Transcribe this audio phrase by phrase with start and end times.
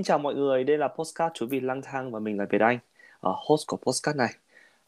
[0.00, 2.60] Xin chào mọi người, đây là Postcard Chú Vịt Lang Thang và mình là Việt
[2.60, 2.78] Anh,
[3.28, 4.30] uh, host của Postcard này.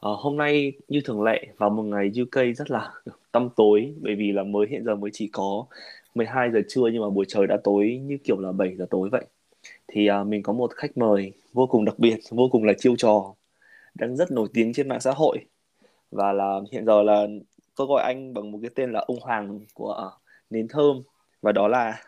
[0.06, 2.92] Uh, hôm nay như thường lệ vào một ngày UK rất là
[3.32, 5.64] tăm tối bởi vì là mới hiện giờ mới chỉ có
[6.14, 9.08] 12 giờ trưa nhưng mà buổi trời đã tối như kiểu là 7 giờ tối
[9.12, 9.25] vậy.
[9.88, 12.94] Thì uh, mình có một khách mời vô cùng đặc biệt, vô cùng là chiêu
[12.98, 13.34] trò,
[13.94, 15.38] đang rất nổi tiếng trên mạng xã hội
[16.10, 17.26] và là hiện giờ là
[17.76, 20.13] tôi gọi anh bằng một cái tên là ông Hoàng của uh,
[20.50, 21.02] nến thơm
[21.43, 22.02] và đó là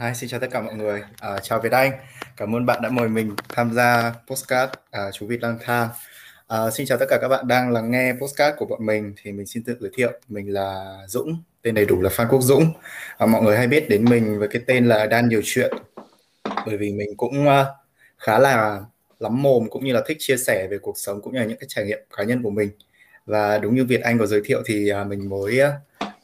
[0.00, 1.02] Hi, xin chào tất cả mọi người.
[1.18, 1.92] À, chào Việt Anh.
[2.36, 5.88] Cảm ơn bạn đã mời mình tham gia postcard à, chú Vịt lang thang.
[6.48, 9.14] À, xin chào tất cả các bạn đang lắng nghe postcard của bọn mình.
[9.22, 10.12] Thì mình xin tự giới thiệu.
[10.28, 12.72] Mình là Dũng, tên đầy đủ là Phan Quốc Dũng.
[13.18, 15.72] À, mọi người hay biết đến mình với cái tên là Đan nhiều chuyện.
[16.66, 17.66] Bởi vì mình cũng uh,
[18.18, 18.80] khá là
[19.20, 21.58] lắm mồm cũng như là thích chia sẻ về cuộc sống cũng như là những
[21.58, 22.70] cái trải nghiệm cá nhân của mình.
[23.26, 25.68] Và đúng như Việt Anh có giới thiệu thì uh, mình mới uh,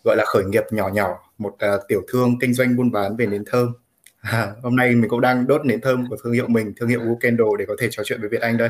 [0.04, 3.26] gọi là khởi nghiệp nhỏ nhỏ một uh, tiểu thương kinh doanh buôn bán về
[3.26, 3.72] nến thơm
[4.20, 7.00] à, hôm nay mình cũng đang đốt nến thơm của thương hiệu mình thương hiệu
[7.00, 8.68] Woo để có thể trò chuyện với Việt Anh đây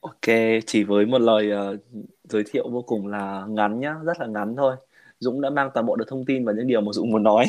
[0.00, 1.80] Ok chỉ với một lời uh,
[2.24, 4.76] giới thiệu vô cùng là ngắn nhá rất là ngắn thôi
[5.18, 7.46] Dũng đã mang toàn bộ được thông tin và những điều mà Dũng muốn nói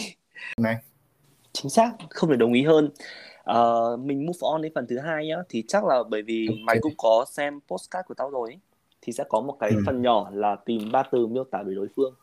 [0.57, 0.75] này
[1.53, 2.89] chính xác không thể đồng ý hơn
[3.51, 6.63] uh, mình move on đến phần thứ hai nhá thì chắc là bởi vì okay.
[6.63, 8.59] mày cũng có xem postcard của tao rồi ấy.
[9.01, 9.81] thì sẽ có một cái ừ.
[9.85, 12.13] phần nhỏ là tìm ba từ miêu tả về đối phương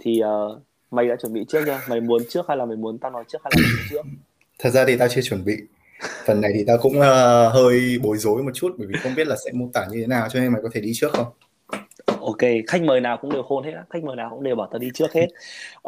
[0.00, 1.80] thì uh, mày đã chuẩn bị trước chưa?
[1.88, 4.02] Mày muốn trước hay là mày muốn tao nói trước hay là mày trước?
[4.58, 5.56] Thật ra thì tao chưa chuẩn bị.
[6.26, 9.26] Phần này thì tao cũng uh, hơi bối rối một chút bởi vì không biết
[9.26, 11.26] là sẽ mô tả như thế nào cho nên mày có thể đi trước không?
[12.20, 14.78] Ok khách mời nào cũng đều khôn hết khách mời nào cũng đều bảo tao
[14.78, 15.26] đi trước hết.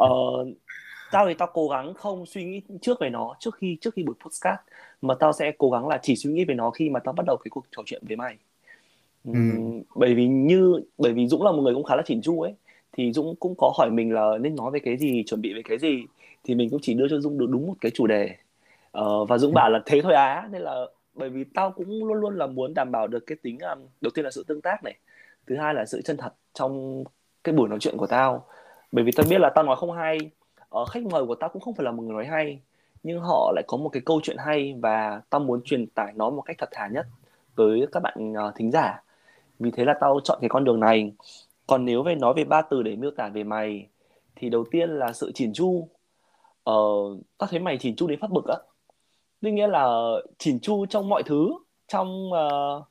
[0.03, 0.47] Uh,
[1.11, 4.03] tao thì tao cố gắng không suy nghĩ trước về nó trước khi trước khi
[4.03, 4.59] buổi podcast
[5.01, 7.23] mà tao sẽ cố gắng là chỉ suy nghĩ về nó khi mà tao bắt
[7.27, 8.37] đầu cái cuộc trò chuyện với mày.
[9.25, 9.33] Ừ.
[9.95, 12.53] bởi vì như bởi vì Dũng là một người cũng khá là chỉn chu ấy
[12.93, 15.61] thì Dũng cũng có hỏi mình là nên nói về cái gì chuẩn bị về
[15.65, 16.05] cái gì.
[16.43, 18.35] Thì mình cũng chỉ đưa cho Dũng được đúng một cái chủ đề.
[18.97, 19.55] Uh, và Dũng ừ.
[19.55, 22.73] bảo là thế thôi á nên là bởi vì tao cũng luôn luôn là muốn
[22.73, 24.95] đảm bảo được cái tính um, đầu tiên là sự tương tác này
[25.47, 27.03] thứ hai là sự chân thật trong
[27.43, 28.45] cái buổi nói chuyện của tao.
[28.91, 30.17] Bởi vì tao biết là tao nói không hay
[30.81, 32.59] uh, khách mời của tao cũng không phải là một người nói hay
[33.03, 36.29] nhưng họ lại có một cái câu chuyện hay và tao muốn truyền tải nó
[36.29, 37.05] một cách thật thà nhất
[37.55, 39.03] tới các bạn uh, thính giả.
[39.59, 41.11] Vì thế là tao chọn cái con đường này
[41.73, 43.87] còn nếu về nói về ba từ để miêu tả về mày
[44.35, 45.87] thì đầu tiên là sự chỉn chu.
[46.63, 46.73] Ờ,
[47.37, 48.55] tao thấy mày chỉn chu đến phát bực á.
[49.41, 51.53] Tức nghĩa là chỉn chu trong mọi thứ
[51.87, 52.83] trong uh,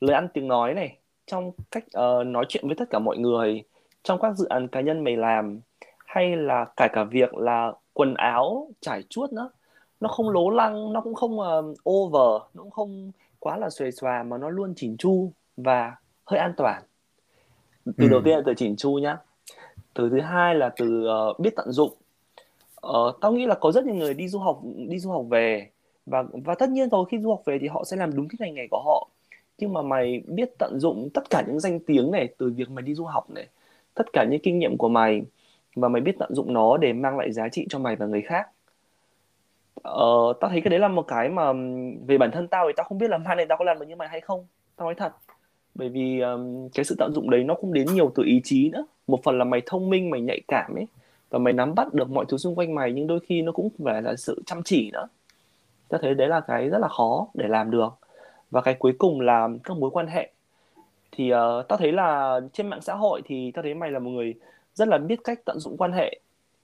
[0.00, 3.62] lời ăn tiếng nói này trong cách uh, nói chuyện với tất cả mọi người
[4.02, 5.60] trong các dự án cá nhân mày làm
[6.06, 9.50] hay là cả cả việc là quần áo trải chuốt nữa
[10.00, 13.90] nó không lố lăng nó cũng không uh, over nó cũng không quá là xuề
[13.90, 16.82] xòa mà nó luôn chỉn chu và hơi an toàn
[17.96, 18.08] từ ừ.
[18.08, 19.16] đầu tiên là từ chỉnh chu nhá.
[19.94, 21.92] Từ thứ hai là từ uh, biết tận dụng.
[22.86, 25.70] Uh, tao nghĩ là có rất nhiều người đi du học đi du học về.
[26.06, 28.36] Và và tất nhiên rồi khi du học về thì họ sẽ làm đúng cái
[28.40, 29.08] ngành nghề của họ.
[29.58, 32.82] Nhưng mà mày biết tận dụng tất cả những danh tiếng này từ việc mày
[32.82, 33.46] đi du học này
[33.98, 35.22] tất cả những kinh nghiệm của mày
[35.76, 38.22] và mày biết tận dụng nó để mang lại giá trị cho mày và người
[38.22, 38.48] khác.
[39.82, 41.52] Ờ, tao thấy cái đấy là một cái mà
[42.06, 43.86] về bản thân tao thì tao không biết là mai này tao có làm được
[43.88, 44.46] như mày hay không.
[44.76, 45.12] Tao nói thật
[45.78, 48.70] bởi vì um, cái sự tận dụng đấy nó cũng đến nhiều từ ý chí
[48.70, 48.86] nữa.
[49.06, 50.86] Một phần là mày thông minh mày nhạy cảm ấy
[51.30, 53.68] và mày nắm bắt được mọi thứ xung quanh mày nhưng đôi khi nó cũng
[53.84, 55.08] phải là sự chăm chỉ nữa.
[55.88, 57.88] Ta thấy đấy là cái rất là khó để làm được.
[58.50, 60.30] Và cái cuối cùng là các mối quan hệ.
[61.12, 64.10] Thì uh, ta thấy là trên mạng xã hội thì ta thấy mày là một
[64.10, 64.34] người
[64.74, 66.20] rất là biết cách tận dụng quan hệ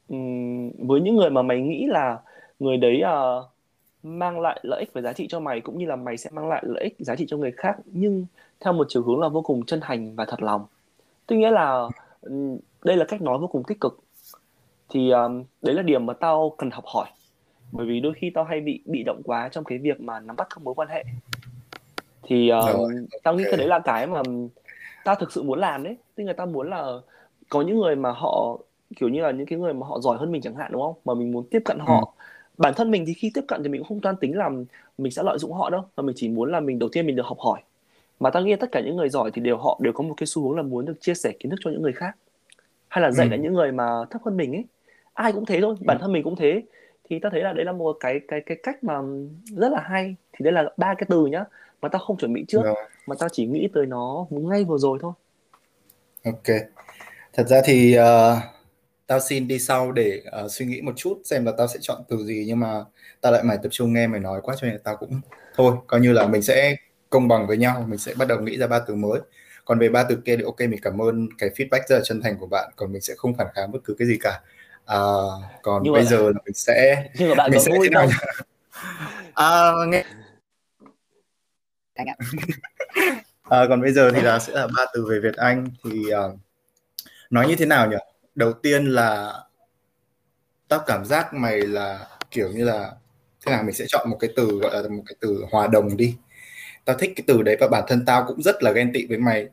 [0.08, 2.18] um, với những người mà mày nghĩ là
[2.58, 3.44] người đấy uh,
[4.04, 6.48] mang lại lợi ích và giá trị cho mày cũng như là mày sẽ mang
[6.48, 7.76] lại lợi ích giá trị cho người khác.
[7.86, 8.26] Nhưng
[8.60, 10.66] theo một chiều hướng là vô cùng chân thành và thật lòng.
[11.26, 11.88] Tức nghĩa là
[12.84, 14.00] đây là cách nói vô cùng tích cực.
[14.88, 17.08] Thì um, đấy là điểm mà tao cần học hỏi.
[17.72, 20.36] Bởi vì đôi khi tao hay bị bị động quá trong cái việc mà nắm
[20.36, 21.04] bắt các mối quan hệ.
[22.22, 24.22] Thì uh, Rồi, tao nghĩ cái đấy là cái mà
[25.04, 25.96] tao thực sự muốn làm đấy.
[26.14, 26.92] Tức là tao muốn là
[27.48, 28.58] có những người mà họ
[28.96, 30.94] kiểu như là những cái người mà họ giỏi hơn mình chẳng hạn đúng không?
[31.04, 32.14] Mà mình muốn tiếp cận họ.
[32.16, 32.24] ừ
[32.58, 34.64] bản thân mình thì khi tiếp cận thì mình cũng không toan tính làm
[34.98, 37.16] mình sẽ lợi dụng họ đâu mà mình chỉ muốn là mình đầu tiên mình
[37.16, 37.60] được học hỏi.
[38.20, 40.26] Mà ta nghĩ tất cả những người giỏi thì đều họ đều có một cái
[40.26, 42.16] xu hướng là muốn được chia sẻ kiến thức cho những người khác.
[42.88, 43.30] Hay là dạy ừ.
[43.30, 44.64] lại những người mà thấp hơn mình ấy.
[45.14, 46.62] Ai cũng thế thôi bản thân mình cũng thế.
[47.10, 49.00] Thì ta thấy là đấy là một cái cái cái cách mà
[49.44, 50.16] rất là hay.
[50.32, 51.44] Thì đây là ba cái từ nhá
[51.82, 52.74] mà ta không chuẩn bị trước Rồi.
[53.06, 55.12] mà ta chỉ nghĩ tới nó ngay vừa rồi thôi.
[56.24, 56.56] Ok.
[57.32, 58.53] Thật ra thì uh,
[59.06, 62.02] tao xin đi sau để uh, suy nghĩ một chút xem là tao sẽ chọn
[62.08, 62.84] từ gì nhưng mà
[63.20, 65.20] tao lại mày tập trung nghe mày nói quá cho nên tao cũng
[65.54, 66.76] thôi coi như là mình sẽ
[67.10, 69.20] công bằng với nhau mình sẽ bắt đầu nghĩ ra ba từ mới.
[69.64, 72.22] Còn về ba từ kia thì ok mình cảm ơn cái feedback rất là chân
[72.22, 74.40] thành của bạn còn mình sẽ không phản kháng bất cứ cái gì cả.
[74.86, 74.98] À,
[75.62, 78.08] còn nhưng bây mà, giờ là mình sẽ nhưng mà bạn mình có vui không?
[79.34, 80.04] à, nghe.
[83.44, 86.38] À, còn bây giờ thì là sẽ là ba từ về Việt Anh thì uh,
[87.30, 87.96] nói như thế nào nhỉ
[88.34, 89.34] đầu tiên là
[90.68, 92.92] tao cảm giác mày là kiểu như là
[93.46, 95.96] thế nào mình sẽ chọn một cái từ gọi là một cái từ hòa đồng
[95.96, 96.16] đi.
[96.84, 99.18] Tao thích cái từ đấy và bản thân tao cũng rất là ghen tị với
[99.18, 99.48] mày.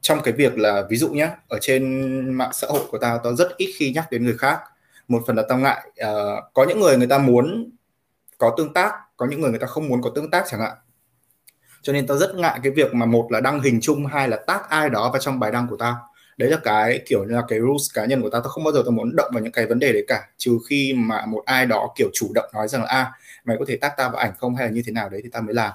[0.00, 3.34] Trong cái việc là ví dụ nhá ở trên mạng xã hội của tao tao
[3.34, 4.60] rất ít khi nhắc đến người khác.
[5.08, 7.70] Một phần là tao ngại uh, có những người người ta muốn
[8.38, 10.76] có tương tác có những người người ta không muốn có tương tác chẳng hạn.
[11.82, 14.36] Cho nên tao rất ngại cái việc mà một là đăng hình chung hai là
[14.46, 17.42] tác ai đó vào trong bài đăng của tao đấy là cái kiểu như là
[17.48, 18.40] cái rules cá nhân của tao.
[18.40, 20.28] Tao không bao giờ tao muốn động vào những cái vấn đề đấy cả.
[20.36, 23.12] Trừ khi mà một ai đó kiểu chủ động nói rằng là a à,
[23.44, 24.56] mày có thể tác tao vào ảnh không?
[24.56, 25.72] hay là như thế nào đấy thì tao mới làm.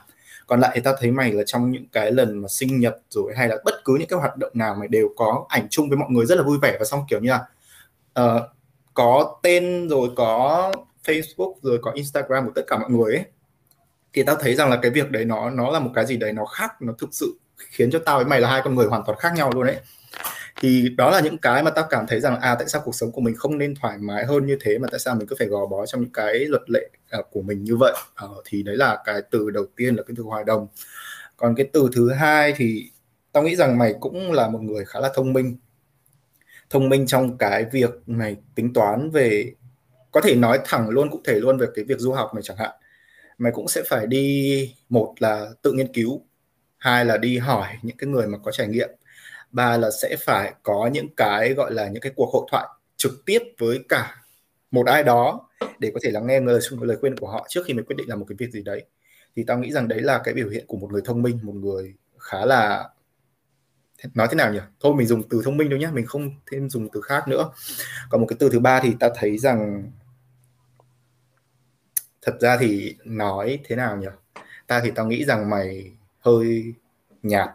[0.47, 3.33] Còn lại thì tao thấy mày là trong những cái lần mà sinh nhật rồi
[3.35, 5.97] hay là bất cứ những cái hoạt động nào mày đều có ảnh chung với
[5.97, 7.45] mọi người rất là vui vẻ và xong kiểu như là
[8.25, 8.41] uh,
[8.93, 10.71] có tên rồi có
[11.05, 13.25] Facebook rồi có Instagram của tất cả mọi người ấy
[14.13, 16.33] thì tao thấy rằng là cái việc đấy nó nó là một cái gì đấy
[16.33, 19.03] nó khác nó thực sự khiến cho tao với mày là hai con người hoàn
[19.05, 19.77] toàn khác nhau luôn đấy
[20.59, 23.11] thì đó là những cái mà tao cảm thấy rằng à tại sao cuộc sống
[23.11, 25.47] của mình không nên thoải mái hơn như thế mà tại sao mình cứ phải
[25.47, 26.89] gò bó trong những cái luật lệ
[27.19, 27.93] uh, của mình như vậy?
[28.25, 30.67] Uh, thì đấy là cái từ đầu tiên là cái từ hòa đồng.
[31.37, 32.91] Còn cái từ thứ hai thì
[33.31, 35.57] tao nghĩ rằng mày cũng là một người khá là thông minh.
[36.69, 39.53] Thông minh trong cái việc mày tính toán về
[40.11, 42.57] có thể nói thẳng luôn cụ thể luôn về cái việc du học này chẳng
[42.57, 42.71] hạn.
[43.37, 46.25] Mày cũng sẽ phải đi một là tự nghiên cứu
[46.77, 48.89] hai là đi hỏi những cái người mà có trải nghiệm
[49.51, 52.67] ba là sẽ phải có những cái gọi là những cái cuộc hội thoại
[52.97, 54.21] trực tiếp với cả
[54.71, 55.49] một ai đó
[55.79, 58.09] để có thể lắng nghe lời, lời khuyên của họ trước khi mình quyết định
[58.09, 58.85] làm một cái việc gì đấy.
[59.35, 61.55] Thì tao nghĩ rằng đấy là cái biểu hiện của một người thông minh một
[61.55, 62.89] người khá là
[64.13, 64.59] nói thế nào nhỉ?
[64.79, 67.51] Thôi mình dùng từ thông minh thôi nhé mình không thêm dùng từ khác nữa.
[68.09, 69.91] Còn một cái từ thứ ba thì ta thấy rằng
[72.21, 74.07] thật ra thì nói thế nào nhỉ?
[74.67, 76.73] Ta thì tao nghĩ rằng mày hơi
[77.23, 77.49] nhạt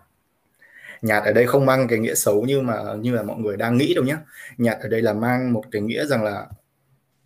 [1.03, 3.77] nhạt ở đây không mang cái nghĩa xấu như mà, như là mọi người đang
[3.77, 4.17] nghĩ đâu nhé
[4.59, 6.47] nhạt ở đây là mang một cái nghĩa rằng là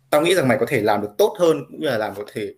[0.09, 2.23] tao nghĩ rằng mày có thể làm được tốt hơn, cũng như là làm có
[2.33, 2.53] thể,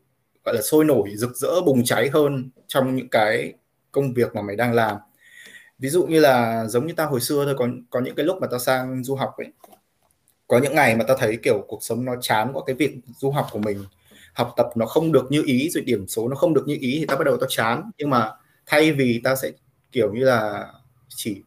[0.45, 3.53] gọi là, sôi nổi, rực rỡ, bùng cháy hơn trong những cái
[3.91, 4.97] công việc mà mày đang làm.
[5.79, 8.37] Ví dụ như là giống như tao hồi xưa thôi, có có những cái lúc
[8.41, 9.47] mà tao sang du học ấy,
[10.47, 13.31] có những ngày mà tao thấy kiểu cuộc sống nó chán quá, cái việc du
[13.31, 13.85] học của mình,
[14.33, 16.97] học tập nó không được như ý, rồi điểm số nó không được như ý
[16.99, 17.91] thì tao bắt đầu tao chán.
[17.97, 18.31] Nhưng mà
[18.65, 19.51] thay vì tao sẽ
[19.91, 20.67] kiểu như là
[21.15, 21.43] chỉ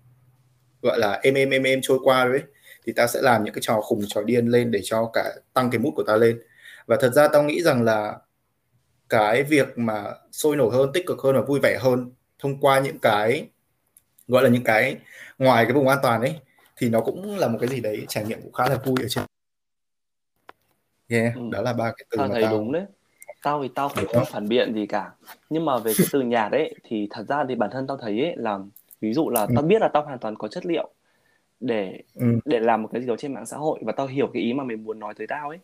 [0.82, 2.42] gọi là êm êm êm êm trôi qua đấy
[2.86, 5.70] thì ta sẽ làm những cái trò khùng trò điên lên để cho cả tăng
[5.70, 6.40] cái mút của ta lên.
[6.86, 8.18] Và thật ra tao nghĩ rằng là
[9.08, 12.80] cái việc mà sôi nổi hơn tích cực hơn và vui vẻ hơn thông qua
[12.80, 13.48] những cái
[14.28, 14.96] gọi là những cái
[15.38, 16.40] ngoài cái vùng an toàn ấy
[16.76, 19.08] thì nó cũng là một cái gì đấy trải nghiệm cũng khá là vui ở
[19.08, 19.24] trên.
[21.08, 21.40] Yeah ừ.
[21.52, 22.84] đó là ba cái từ tao mà thấy tao đúng đấy.
[23.42, 24.24] Tao thì tao không?
[24.30, 25.10] phản biện gì cả.
[25.50, 28.20] Nhưng mà về cái từ nhạt ấy thì thật ra thì bản thân tao thấy
[28.20, 28.58] ấy là
[29.00, 29.52] ví dụ là ừ.
[29.54, 30.90] tao biết là tao hoàn toàn có chất liệu
[31.60, 32.26] để ừ.
[32.44, 34.52] để làm một cái gì đó trên mạng xã hội và tao hiểu cái ý
[34.52, 35.58] mà mình muốn nói tới tao ấy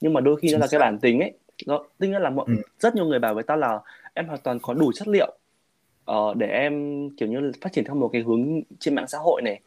[0.00, 1.32] nhưng mà đôi khi Chính nó là cái bản tính ấy
[1.66, 2.54] đó tính là mọi, ừ.
[2.78, 3.80] rất nhiều người bảo với tao là
[4.14, 5.36] em hoàn toàn có đủ chất liệu
[6.10, 9.42] uh, để em kiểu như phát triển theo một cái hướng trên mạng xã hội
[9.42, 9.60] này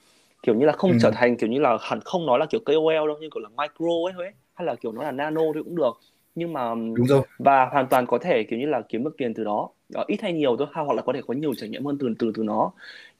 [0.43, 0.97] kiểu như là không ừ.
[1.01, 3.49] trở thành kiểu như là hẳn không nói là kiểu KOL đâu nhưng kiểu là
[3.49, 4.33] micro ấy thôi ấy.
[4.53, 5.99] hay là kiểu nó là nano thì cũng được
[6.35, 9.33] nhưng mà đúng rồi và hoàn toàn có thể kiểu như là kiếm được tiền
[9.33, 9.69] từ đó
[10.01, 12.13] uh, ít hay nhiều thôi hoặc là có thể có nhiều trải nghiệm hơn từ
[12.19, 12.71] từ từ nó.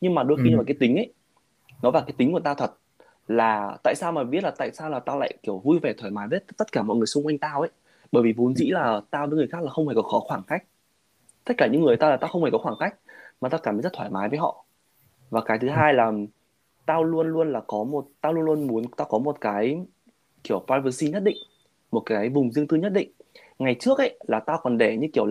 [0.01, 0.57] Nhưng mà đôi khi ừ.
[0.57, 1.13] mà cái tính ấy
[1.81, 2.71] nó vào cái tính của tao thật
[3.27, 6.11] là tại sao mà biết là tại sao là tao lại kiểu vui vẻ thoải
[6.11, 7.69] mái với tất cả mọi người xung quanh tao ấy?
[8.11, 10.43] Bởi vì vốn dĩ là tao với người khác là không hề có khó khoảng
[10.47, 10.63] cách.
[11.43, 12.95] Tất cả những người ta là tao không hề có khoảng cách
[13.41, 14.65] mà tao cảm thấy rất thoải mái với họ.
[15.29, 16.11] Và cái thứ hai là
[16.85, 19.79] tao luôn luôn là có một tao luôn luôn muốn tao có một cái
[20.43, 21.37] kiểu privacy nhất định
[21.91, 23.11] một cái vùng riêng tư nhất định.
[23.59, 25.25] Ngày trước ấy là tao còn để như kiểu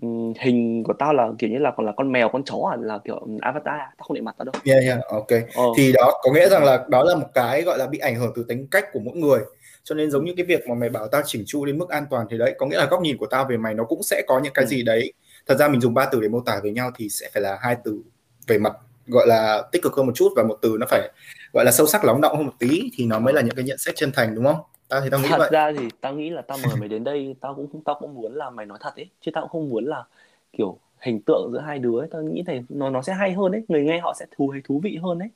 [0.00, 0.08] là
[0.40, 2.98] hình của tao là kiểu như là còn là con mèo con chó à là
[3.04, 3.92] kiểu avatar à?
[3.98, 5.64] tao không để mặt tao đâu yeah yeah ok ờ.
[5.76, 8.32] thì đó có nghĩa rằng là đó là một cái gọi là bị ảnh hưởng
[8.36, 9.40] từ tính cách của mỗi người
[9.84, 12.06] cho nên giống như cái việc mà mày bảo tao chỉnh chu đến mức an
[12.10, 14.22] toàn thì đấy có nghĩa là góc nhìn của tao về mày nó cũng sẽ
[14.28, 14.68] có những cái ừ.
[14.68, 15.12] gì đấy
[15.46, 17.58] thật ra mình dùng ba từ để mô tả với nhau thì sẽ phải là
[17.60, 18.02] hai từ
[18.46, 18.72] về mặt
[19.06, 21.10] gọi là tích cực hơn một chút và một từ nó phải
[21.52, 23.64] gọi là sâu sắc lóng động hơn một tí thì nó mới là những cái
[23.64, 24.60] nhận xét chân thành đúng không
[24.92, 27.04] tao thì tao nghĩ thật vậy ra thì tao nghĩ là tao mời mày đến
[27.04, 29.70] đây tao cũng tao cũng muốn là mày nói thật ấy chứ tao cũng không
[29.70, 30.04] muốn là
[30.52, 32.08] kiểu hình tượng giữa hai đứa ấy.
[32.10, 34.62] tao nghĩ thì nó nó sẽ hay hơn đấy người nghe họ sẽ thú hay
[34.64, 35.28] thú vị hơn đấy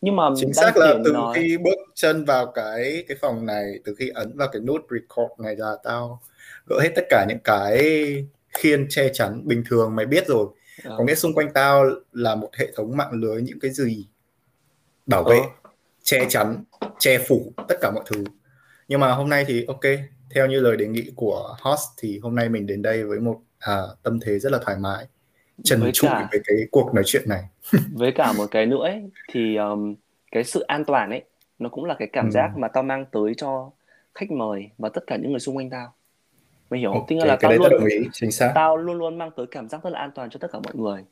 [0.00, 1.34] nhưng mà chính xác là từ nói...
[1.34, 5.32] khi bước chân vào cái cái phòng này từ khi ấn vào cái nút record
[5.38, 6.20] này là tao
[6.66, 7.78] gỡ hết tất cả những cái
[8.48, 10.46] khiên che chắn bình thường mày biết rồi
[10.84, 10.90] à.
[10.98, 14.06] có nghĩa xung quanh tao là một hệ thống mạng lưới những cái gì
[15.06, 15.70] bảo vệ à.
[16.02, 16.64] che chắn
[16.98, 18.24] che phủ tất cả mọi thứ
[18.88, 19.80] nhưng mà hôm nay thì ok
[20.34, 23.40] theo như lời đề nghị của host thì hôm nay mình đến đây với một
[23.58, 25.06] à, tâm thế rất là thoải mái
[25.64, 27.44] trần với trụi cả về cái cuộc nói chuyện này
[27.92, 29.94] với cả một cái nữa ấy, thì um,
[30.32, 31.24] cái sự an toàn ấy
[31.58, 32.30] nó cũng là cái cảm ừ.
[32.30, 33.70] giác mà tao mang tới cho
[34.14, 35.94] khách mời và tất cả những người xung quanh tao
[36.70, 37.00] mày hiểu không?
[37.00, 39.68] ok Tức là tao luôn tao ý chính xác tao luôn luôn mang tới cảm
[39.68, 41.04] giác rất là an toàn cho tất cả mọi người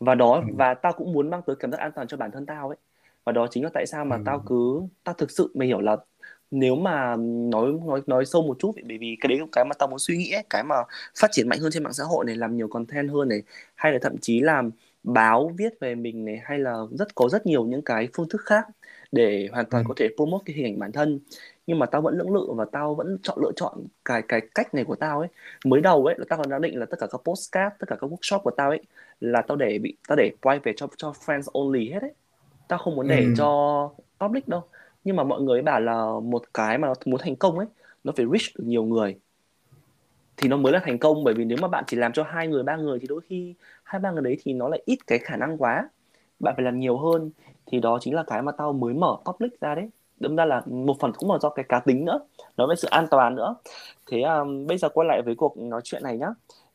[0.00, 0.54] và đó ừ.
[0.56, 2.76] và tao cũng muốn mang tới cảm giác an toàn cho bản thân tao ấy
[3.24, 4.22] và đó chính là tại sao mà Ừ.
[4.26, 5.96] tao cứ tao thực sự mày hiểu là
[6.50, 9.74] nếu mà nói nói nói sâu một chút bởi vì cái đấy là cái mà
[9.78, 10.74] tao muốn suy nghĩ ấy, cái mà
[11.18, 13.42] phát triển mạnh hơn trên mạng xã hội này làm nhiều content hơn này
[13.74, 14.70] hay là thậm chí làm
[15.02, 18.40] báo viết về mình này hay là rất có rất nhiều những cái phương thức
[18.46, 18.66] khác
[19.12, 19.88] để hoàn toàn Ừ.
[19.88, 21.20] có thể promote cái hình ảnh bản thân
[21.66, 24.74] nhưng mà tao vẫn lưỡng lự và tao vẫn chọn lựa chọn cái cái cách
[24.74, 25.28] này của tao ấy
[25.64, 27.96] mới đầu ấy là tao còn đã định là tất cả các postcard tất cả
[28.00, 28.80] các workshop của tao ấy
[29.20, 32.14] là tao để bị tao để private cho cho friends only hết ấy
[32.68, 33.32] tao không muốn để Ừ.
[33.34, 33.90] cho
[34.20, 34.62] public đâu
[35.04, 37.66] nhưng mà mọi người bảo là một cái mà nó muốn thành công ấy
[38.04, 39.18] nó phải reach được nhiều người.
[40.36, 42.48] Thì nó mới là thành công bởi vì nếu mà bạn chỉ làm cho hai
[42.48, 45.18] người ba người thì đôi khi hai ba người đấy thì nó lại ít cái
[45.18, 45.88] khả năng quá.
[46.40, 47.30] Bạn phải làm nhiều hơn
[47.66, 49.88] thì đó chính là cái mà tao mới mở public ra đấy.
[50.20, 52.20] Đâm ra là một phần cũng là do cái cá tính nữa
[52.56, 53.54] nói về sự an toàn nữa.
[54.06, 56.28] Thế um, bây giờ quay lại với cuộc nói chuyện này nhá.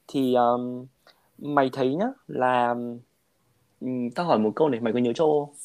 [0.07, 0.85] Thì um,
[1.37, 2.75] mày thấy nhá là
[3.79, 5.55] um, tao hỏi một câu này mày có nhớ châu Âu không?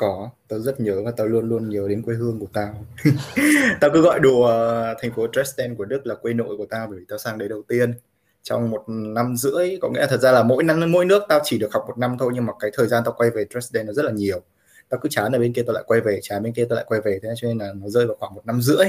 [0.00, 0.30] Có.
[0.48, 2.86] Tao rất nhớ và tao luôn luôn nhớ đến quê hương của tao.
[3.80, 6.86] Tao cứ gọi đùa ờ, thành phố Dresden của Đức là quê nội của tao
[6.86, 7.94] bởi vì tao sang đấy đầu tiên.
[8.42, 11.40] Trong một năm rưỡi, có nghĩa là thật ra là mỗi năm, mỗi nước tao
[11.44, 13.86] chỉ được học một năm thôi nhưng mà cái thời gian tao quay về Dresden
[13.86, 14.40] nó rất là nhiều.
[14.88, 16.84] Tao cứ chán ở bên kia tao lại quay về, chán bên kia tao lại
[16.88, 18.86] quay về, thế cho nên là nó rơi vào khoảng một năm rưỡi.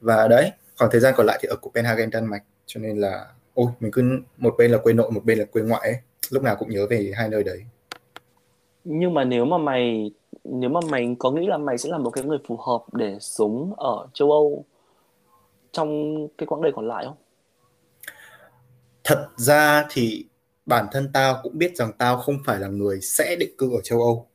[0.00, 2.42] Và đấy, khoảng thời gian còn lại thì ở Copenhagen, Đan Mạch.
[2.66, 4.02] Cho nên là, ôi, mình cứ
[4.36, 5.96] một bên là quê nội, một bên là quê ngoại ấy.
[6.30, 7.64] lúc nào cũng nhớ về hai nơi đấy
[8.88, 10.10] nhưng mà nếu mà mày,
[10.44, 13.16] nếu mà mày có nghĩ là mày sẽ là một cái người phù hợp để
[13.20, 14.64] sống ở châu Âu
[15.72, 17.16] trong cái quãng đời còn lại không?
[19.04, 20.26] thật ra thì
[20.66, 23.80] bản thân tao cũng biết rằng tao không phải là người sẽ định cư ở
[23.82, 24.28] châu Âu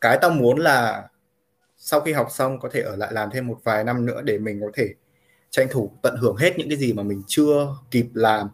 [0.00, 1.08] cái tao muốn là
[1.76, 4.38] sau khi học xong có thể ở lại làm thêm một vài năm nữa để
[4.38, 4.94] mình có thể
[5.50, 8.48] tranh thủ tận hưởng hết những cái gì mà mình chưa kịp làm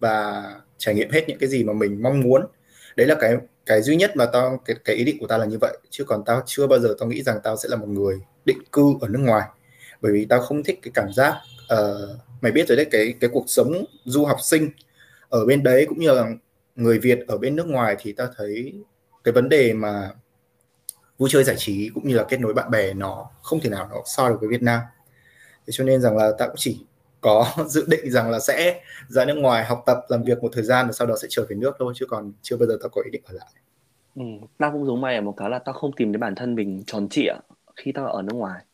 [0.00, 0.44] và
[0.78, 2.46] trải nghiệm hết những cái gì mà mình mong muốn
[2.96, 5.44] đấy là cái cái duy nhất mà tao cái, cái ý định của tao là
[5.44, 5.78] như vậy.
[5.90, 8.58] Chứ còn tao chưa bao giờ tao nghĩ rằng tao sẽ là một người định
[8.72, 9.48] cư ở nước ngoài.
[10.00, 11.34] Bởi vì tao không thích cái cảm giác
[11.74, 14.70] uh, mày biết rồi đấy cái cái cuộc sống du học sinh
[15.28, 16.30] ở bên đấy cũng như là
[16.76, 18.74] người Việt ở bên nước ngoài thì tao thấy
[19.24, 20.10] cái vấn đề mà
[21.18, 23.88] vui chơi giải trí cũng như là kết nối bạn bè nó không thể nào
[23.90, 24.80] nó so được với Việt Nam.
[25.66, 26.84] Thế cho nên rằng là tao cũng chỉ
[27.22, 30.64] có dự định rằng là sẽ ra nước ngoài học tập làm việc một thời
[30.64, 32.88] gian và sau đó sẽ trở về nước thôi chứ còn chưa bao giờ tao
[32.88, 33.48] có ý định ở lại
[34.14, 34.22] Ừ,
[34.58, 36.82] tao cũng giống mày ở một cái là tao không tìm thấy bản thân mình
[36.86, 37.32] tròn trịa
[37.76, 38.64] khi tao ở nước ngoài.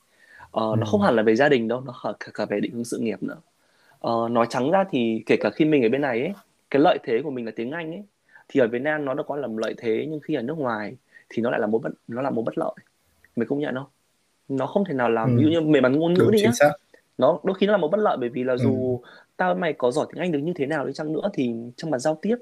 [0.53, 0.79] Ờ, ừ.
[0.79, 2.99] nó không hẳn là về gia đình đâu, nó cả, cả về định hướng sự
[2.99, 3.37] nghiệp nữa.
[4.01, 6.33] Ờ, nói trắng ra thì kể cả khi mình ở bên này ấy,
[6.71, 8.05] cái lợi thế của mình là tiếng Anh ấy,
[8.49, 10.59] thì ở Việt Nam nó đã có là một lợi thế nhưng khi ở nước
[10.59, 10.97] ngoài
[11.29, 12.73] thì nó lại là một bất nó là một bất lợi.
[13.37, 13.87] Mày công nhận không?
[14.49, 15.37] Nó không thể nào làm Ừ.
[15.37, 16.73] ví dụ như về mặt ngôn ngữ đúng đi nhá, xác
[17.19, 18.59] nó đôi khi nó là một bất lợi bởi vì là ừ.
[18.59, 19.01] dù
[19.37, 21.55] tao với mày có giỏi tiếng Anh được như thế nào đi chăng nữa thì
[21.77, 22.37] trong mặt giao tiếp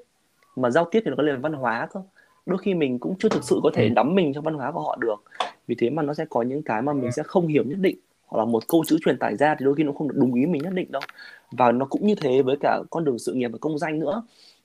[0.55, 2.01] mà giao tiếp thì nó có liên văn hóa cơ
[2.45, 3.93] đôi khi mình cũng chưa thực sự có thể Ừ.
[3.95, 5.15] đắm mình trong văn hóa của họ được
[5.67, 7.97] vì thế mà nó sẽ có những cái mà mình sẽ không hiểu nhất định
[8.27, 10.33] hoặc là một câu chữ truyền tải ra thì đôi khi nó không được đúng
[10.33, 11.01] ý mình nhất định đâu
[11.51, 14.23] và nó cũng như thế với cả con đường sự nghiệp và công danh nữa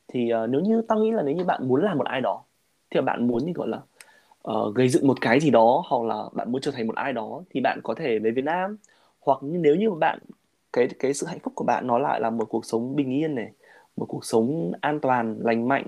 [0.09, 2.42] thì ờ, nếu như tao nghĩ là nếu như bạn muốn làm một ai đó
[2.90, 3.78] thì bạn muốn như gọi là
[4.42, 7.12] ờ, gây dựng một cái gì đó hoặc là bạn muốn trở thành một ai
[7.12, 8.76] đó thì bạn có thể về Việt Nam
[9.23, 10.19] hoặc nếu như bạn
[10.73, 13.35] cái cái sự hạnh phúc của bạn nó lại là một cuộc sống bình yên
[13.35, 13.52] này
[13.97, 15.87] một cuộc sống an toàn lành mạnh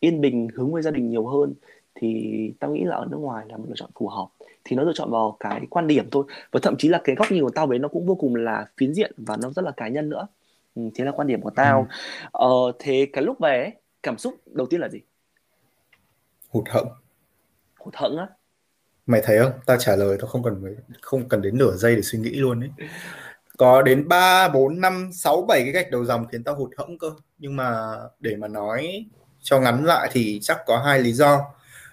[0.00, 1.54] yên bình hướng về gia đình nhiều hơn
[1.94, 4.26] thì tao nghĩ là ở nước ngoài là một lựa chọn phù hợp.
[4.64, 6.24] Thì nó lựa chọn vào cái quan điểm thôi.
[6.52, 8.66] Và thậm chí là cái góc nhìn của tao với nó cũng vô cùng là
[8.76, 10.26] phiến diện và nó rất là cá nhân nữa.
[10.74, 11.54] Ừ, thế là quan điểm của Ừ.
[11.56, 11.88] tao
[12.32, 12.48] ờ,
[12.78, 13.72] thế cái lúc về
[14.02, 15.00] cảm xúc đầu tiên là gì?
[16.50, 16.88] Hụt hẫng.
[17.78, 18.28] Hụt hẫng á
[19.06, 19.52] mày thấy không?
[19.66, 22.60] Tao trả lời tao không cần không cần đến nửa giây để suy nghĩ luôn
[22.60, 22.70] ấy.
[23.58, 26.98] Có đến 3, 4, 5, 6, 7 cái gạch đầu dòng khiến tao hụt hẫng
[26.98, 27.10] cơ.
[27.38, 29.06] Nhưng mà để mà nói
[29.40, 31.40] cho ngắn lại thì chắc có hai lý do.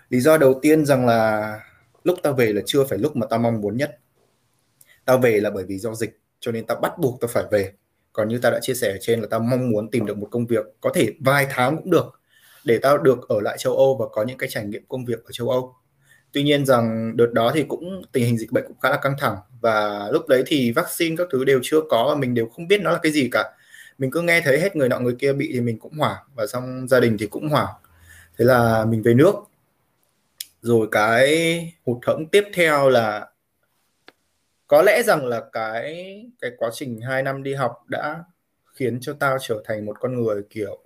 [0.09, 1.59] Lý do đầu tiên rằng là
[2.03, 3.99] lúc tao về là chưa phải lúc mà tao mong muốn nhất.
[5.05, 7.73] Tao về là bởi vì do dịch cho nên tao bắt buộc tao phải về.
[8.13, 10.27] Còn như tao đã chia sẻ ở trên là tao mong muốn tìm được một
[10.31, 12.21] công việc có thể vài tháng cũng được
[12.65, 15.25] để tao được ở lại châu Âu và có những cái trải nghiệm công việc
[15.25, 15.75] ở châu Âu
[16.31, 19.15] tuy nhiên rằng đợt đó thì cũng, tình hình dịch bệnh cũng khá là căng
[19.19, 22.67] thẳng và lúc đấy thì vaccine các thứ đều chưa có và mình đều không
[22.67, 23.51] biết nó là cái gì cả.
[23.97, 26.47] Mình cứ nghe thấy hết người nọ người kia bị thì mình cũng hoảng và
[26.47, 27.73] xong gia đình thì cũng hoảng.
[28.37, 29.35] Thế là mình về nước.
[30.61, 33.27] Rồi cái hụt hẫng tiếp theo là
[34.67, 38.23] có lẽ rằng là cái cái quá trình 2 năm đi học đã
[38.75, 40.77] khiến cho tao trở thành một con người, kiểu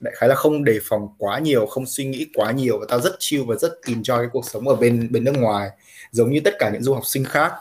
[0.00, 3.00] đại khái là không đề phòng quá nhiều không suy nghĩ quá nhiều và tao
[3.00, 5.70] rất chill và rất enjoy cái cuộc sống ở bên bên nước ngoài
[6.10, 7.52] giống như tất cả những du học sinh khác.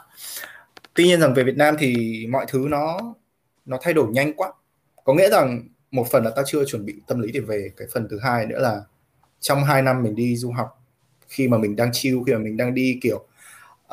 [0.94, 3.00] Tuy nhiên rằng về Việt Nam thì mọi thứ nó
[3.66, 4.52] nó thay đổi nhanh quá.
[5.04, 7.88] Có nghĩa rằng một phần là tao chưa chuẩn bị tâm lý để về cái
[7.94, 8.82] phần thứ hai nữa là
[9.40, 10.82] trong hai năm mình đi du học
[11.28, 13.26] khi mà mình đang chill khi mà mình đang đi kiểu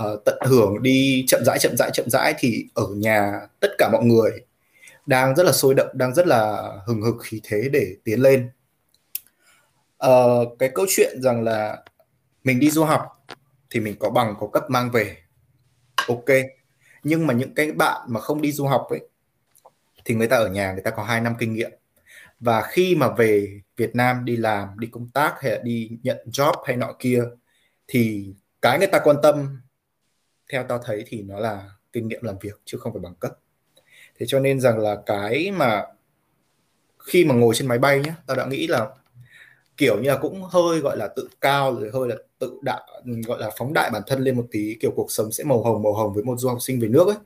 [0.02, 3.88] uh, tận hưởng đi chậm rãi chậm rãi chậm rãi thì ở nhà tất cả
[3.92, 4.30] mọi người
[5.06, 8.50] đang rất là sôi động đang rất là hừng hực khí thế để tiến lên.
[10.06, 11.84] Uh, cái câu chuyện rằng là
[12.44, 13.26] mình đi du học
[13.70, 15.16] thì mình có bằng có cấp mang về.
[16.08, 16.24] Ok.
[17.02, 19.00] Nhưng mà những cái bạn mà không đi du học ấy
[20.04, 21.70] thì người ta ở nhà người ta có 2 năm kinh nghiệm.
[22.40, 26.18] Và khi mà về Việt Nam đi làm đi công tác hay là đi nhận
[26.26, 27.24] job hay nọ kia
[27.88, 29.60] thì cái người ta quan tâm
[30.52, 33.32] theo tao thấy thì nó là kinh nghiệm làm việc chứ không phải bằng cấp
[34.18, 35.84] thế cho nên rằng là cái mà
[36.98, 38.86] khi mà ngồi trên máy bay nhé tao đã nghĩ là
[39.76, 42.80] kiểu như là cũng hơi gọi là tự cao, rồi hơi là tự đại,
[43.26, 45.82] gọi là phóng đại bản thân lên một tí, kiểu cuộc sống sẽ màu hồng
[45.82, 47.16] màu hồng với một du học sinh về nước ấy.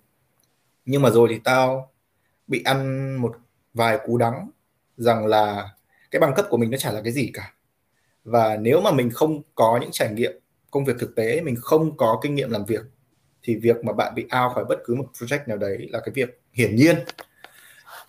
[0.84, 1.92] Nhưng mà rồi thì tao
[2.46, 3.36] bị ăn một
[3.74, 4.50] vài cú đắng
[4.96, 5.68] rằng là
[6.10, 7.54] cái bằng cấp của mình nó chả là cái gì cả.
[8.24, 10.32] Và nếu mà mình không có những trải nghiệm
[10.70, 12.82] công việc thực tế, mình không có kinh nghiệm làm việc,
[13.42, 16.12] thì việc mà bạn bị ao khỏi bất cứ một project nào đấy là cái
[16.14, 16.96] việc hiển nhiên.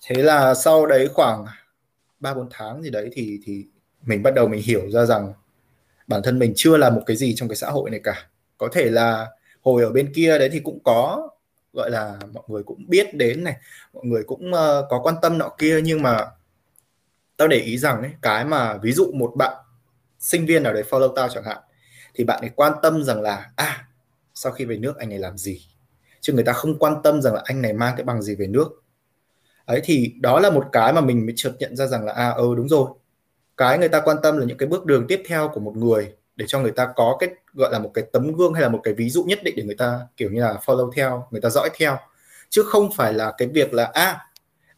[0.08, 1.46] Thế là sau đấy khoảng
[2.20, 3.66] ba bốn tháng gì đấy thì thì
[4.02, 5.34] mình bắt đầu mình hiểu ra rằng
[6.08, 8.30] bản thân mình chưa là một cái gì trong cái xã hội này cả.
[8.58, 9.28] Có thể là
[9.62, 11.30] hồi ở bên kia đấy thì cũng có
[11.74, 13.56] gọi là mọi người cũng biết đến này
[13.94, 16.26] mọi người cũng uh, có quan tâm nọ kia nhưng mà
[17.38, 19.54] tao để ý rằng ấy, cái mà ví dụ một bạn
[20.20, 21.58] sinh viên nào đấy follow tao chẳng hạn
[22.14, 23.88] thì bạn ấy quan tâm rằng là à
[24.34, 25.62] sau khi về nước anh này làm gì?
[26.22, 28.48] Chứ người ta không quan tâm rằng là anh này mang cái bằng gì về
[28.48, 28.84] nước.
[29.66, 32.30] Ấy thì đó là một cái mà mình mới chợt nhận ra rằng là à
[32.30, 32.90] ừ đúng rồi.
[33.58, 36.14] Cái người ta quan tâm là những cái bước đường tiếp theo của một người
[36.36, 38.80] để cho người ta có cái, gọi là một cái tấm gương hay là một
[38.84, 41.50] cái ví dụ nhất định để người ta, kiểu như là, follow theo, người ta
[41.50, 41.98] dõi theo.
[42.50, 44.28] Chứ không phải là cái việc là à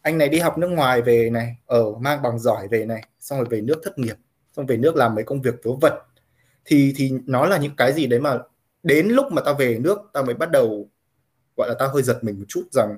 [0.02, 3.38] anh này đi học nước ngoài về này ở mang bằng giỏi về này, xong
[3.38, 4.16] rồi về nước thất nghiệp,
[4.56, 5.92] xong về nước làm mấy công việc vớ vẩn.
[6.64, 8.38] Thì thì nó là những cái gì đấy mà
[8.82, 10.88] đến lúc mà tao về nước, tao mới bắt đầu
[11.56, 12.96] gọi là tao hơi giật mình một chút rằng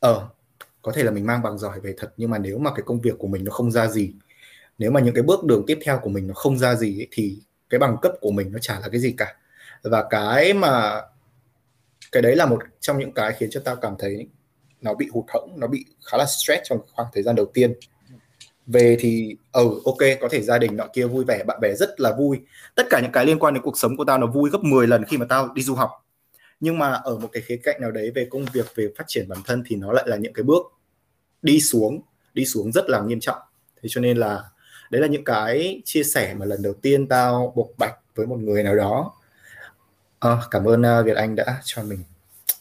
[0.00, 0.28] ở ờ,
[0.82, 3.00] có thể là mình mang bằng giỏi về thật nhưng mà nếu mà cái công
[3.00, 4.12] việc của mình nó không ra gì
[4.78, 7.08] nếu mà những cái bước đường tiếp theo của mình nó không ra gì ấy,
[7.10, 7.38] thì
[7.70, 9.36] cái bằng cấp của mình nó chả là cái gì cả.
[9.82, 11.02] Và cái mà
[12.12, 14.28] cái đấy là một trong những cái khiến cho tao cảm thấy
[14.80, 17.74] nó bị hụt hẫng nó bị khá là stress trong khoảng thời gian đầu tiên.
[18.66, 22.00] Về thì ừ ok có thể gia đình nọ kia vui vẻ bạn bè rất
[22.00, 22.40] là vui.
[22.74, 24.86] Tất cả những cái liên quan đến cuộc sống của tao nó vui gấp 10
[24.86, 26.05] lần khi mà tao đi du học
[26.60, 29.28] nhưng mà ở một cái khía cạnh nào đấy về công việc về phát triển
[29.28, 30.62] bản thân thì nó lại là những cái bước
[31.42, 32.00] đi xuống
[32.34, 33.38] đi xuống rất là nghiêm trọng.
[33.82, 34.42] Thế cho nên là
[34.90, 38.38] đấy là những cái chia sẻ mà lần đầu tiên tao bộc bạch với một
[38.38, 39.12] người nào đó.
[40.18, 41.98] À, cảm ơn uh, Việt Anh đã cho mình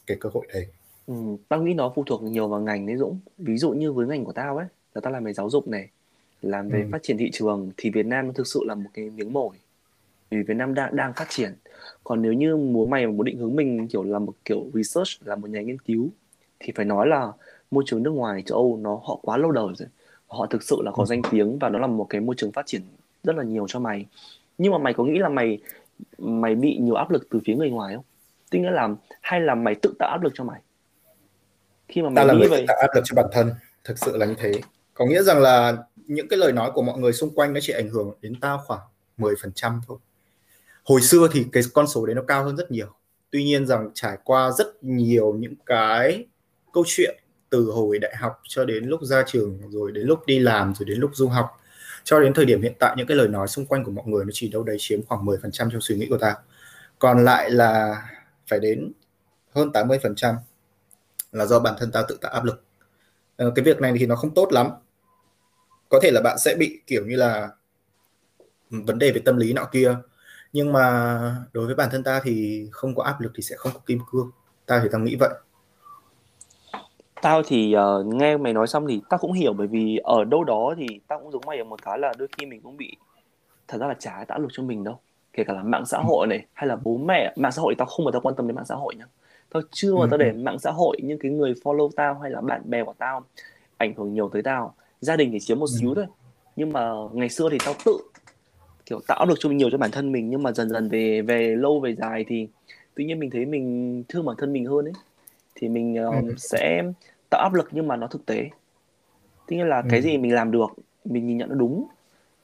[0.08, 0.67] cái cơ hội đấy.
[1.08, 1.13] Ừ,
[1.49, 3.19] tao nghĩ nó phụ thuộc nhiều vào ngành đấy Dũng.
[3.38, 5.89] Ví dụ như với ngành của tao ấy là tao làm về giáo dục này
[6.41, 6.88] làm về ừ.
[6.91, 9.55] phát triển thị trường thì Việt Nam nó thực sự là một cái miếng mồi
[10.36, 11.54] vì Việt Nam đang đang phát triển.
[12.04, 15.36] Còn nếu như muốn mày muốn định hướng mình kiểu là một kiểu research là
[15.36, 16.10] một nhà nghiên cứu
[16.60, 17.32] thì phải nói là
[17.71, 19.88] môi trường nước ngoài châu Âu nó họ quá lâu đời rồi.
[20.28, 21.06] Họ thực sự là có ừ.
[21.06, 22.82] danh tiếng và nó là một cái môi trường phát triển
[23.24, 24.06] rất là nhiều cho mày.
[24.58, 25.60] Nhưng mà mày có nghĩ là mày
[26.17, 28.06] mày bị nhiều áp lực từ phía người ngoài không?
[28.50, 28.89] Tức nghĩa là
[29.21, 30.62] hay là mày tự tạo áp lực cho mày?
[31.88, 33.52] Khi mà mày Ta là nghĩ về tạo áp lực cho bản thân
[33.84, 34.52] thực sự là như thế.
[34.93, 37.74] Có nghĩa rằng là những cái lời nói của mọi người xung quanh nó chỉ
[37.74, 38.82] ảnh hưởng đến tao khoảng
[39.17, 39.98] 10% thôi
[40.86, 42.88] hồi xưa thì cái con số đấy nó cao hơn rất nhiều.
[43.32, 46.26] Tuy nhiên rằng trải qua rất nhiều những cái
[46.74, 47.15] câu chuyện
[47.50, 50.86] từ hồi đại học cho đến lúc ra trường, rồi đến lúc đi làm, rồi
[50.86, 51.62] đến lúc du học,
[52.04, 54.26] cho đến thời điểm hiện tại, những cái lời nói xung quanh của mọi người
[54.26, 56.36] nó chỉ đâu đấy chiếm khoảng 10% trong suy nghĩ của ta.
[57.00, 58.02] Còn lại là
[58.48, 58.91] phải đến
[59.52, 60.36] hơn 80%
[61.32, 62.63] là do bản thân ta tự tạo áp lực.
[63.38, 64.69] Ờ, cái việc này thì nó không tốt lắm.
[65.89, 67.50] Có thể là bạn sẽ bị kiểu như là
[68.71, 69.95] ừ, vấn đề về tâm lý nọ kia
[70.56, 71.20] nhưng mà
[71.54, 74.00] đối với bản thân ta thì không có áp lực thì sẽ không có kim
[74.12, 74.32] cương.
[74.65, 75.30] Ta thì tao nghĩ vậy.
[77.22, 80.44] Tao thì uh, nghe mày nói xong thì tao cũng hiểu bởi vì ở đâu
[80.44, 82.98] đó thì tao cũng giống mày ở một cái là đôi khi mình cũng bị
[83.68, 85.00] thật ra là chả tạo áp lực cho mình đâu.
[85.34, 87.34] Kể cả là mạng xã hội này hay là bố mẹ.
[87.36, 89.06] Mạng xã hội tao không bao giờ quan tâm đến mạng xã hội nhá.
[89.54, 92.41] Tao chưa mà tao để mạng xã hội những cái người follow tao hay là
[92.41, 93.24] bạn bè của tao
[93.78, 94.76] ảnh hưởng nhiều tới tao.
[95.00, 96.06] Gia đình thì chiếm một xíu thôi.
[96.56, 97.98] Nhưng mà ngày xưa thì tao tự
[98.86, 101.21] kiểu tạo được cho mình nhiều cho bản thân mình nhưng mà dần dần về
[101.21, 102.48] về lâu về dài thì
[102.95, 104.93] tuy nhiên mình thấy mình thương bản thân mình hơn ấy.
[105.56, 106.84] Thì mình um, sẽ
[107.30, 108.50] tạo áp lực nhưng mà nó thực tế.
[109.48, 110.67] Tức là cái gì mình làm được
[111.06, 111.88] mình nhìn nhận nó đúng.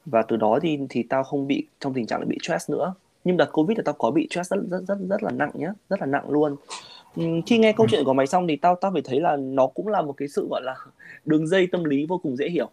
[0.06, 2.94] Và từ đó thì thì tao không bị trong tình trạng là bị stress nữa.
[3.24, 5.74] Nhưng đợt covid thì tao có bị stress rất rất rất rất là nặng nhá
[5.90, 6.56] rất là nặng luôn.
[7.46, 9.88] Khi nghe câu chuyện của mày xong thì tao tao phải thấy là nó cũng
[9.88, 10.76] là một cái sự gọi là
[11.26, 12.70] đường dây tâm lý vô cùng dễ hiểu.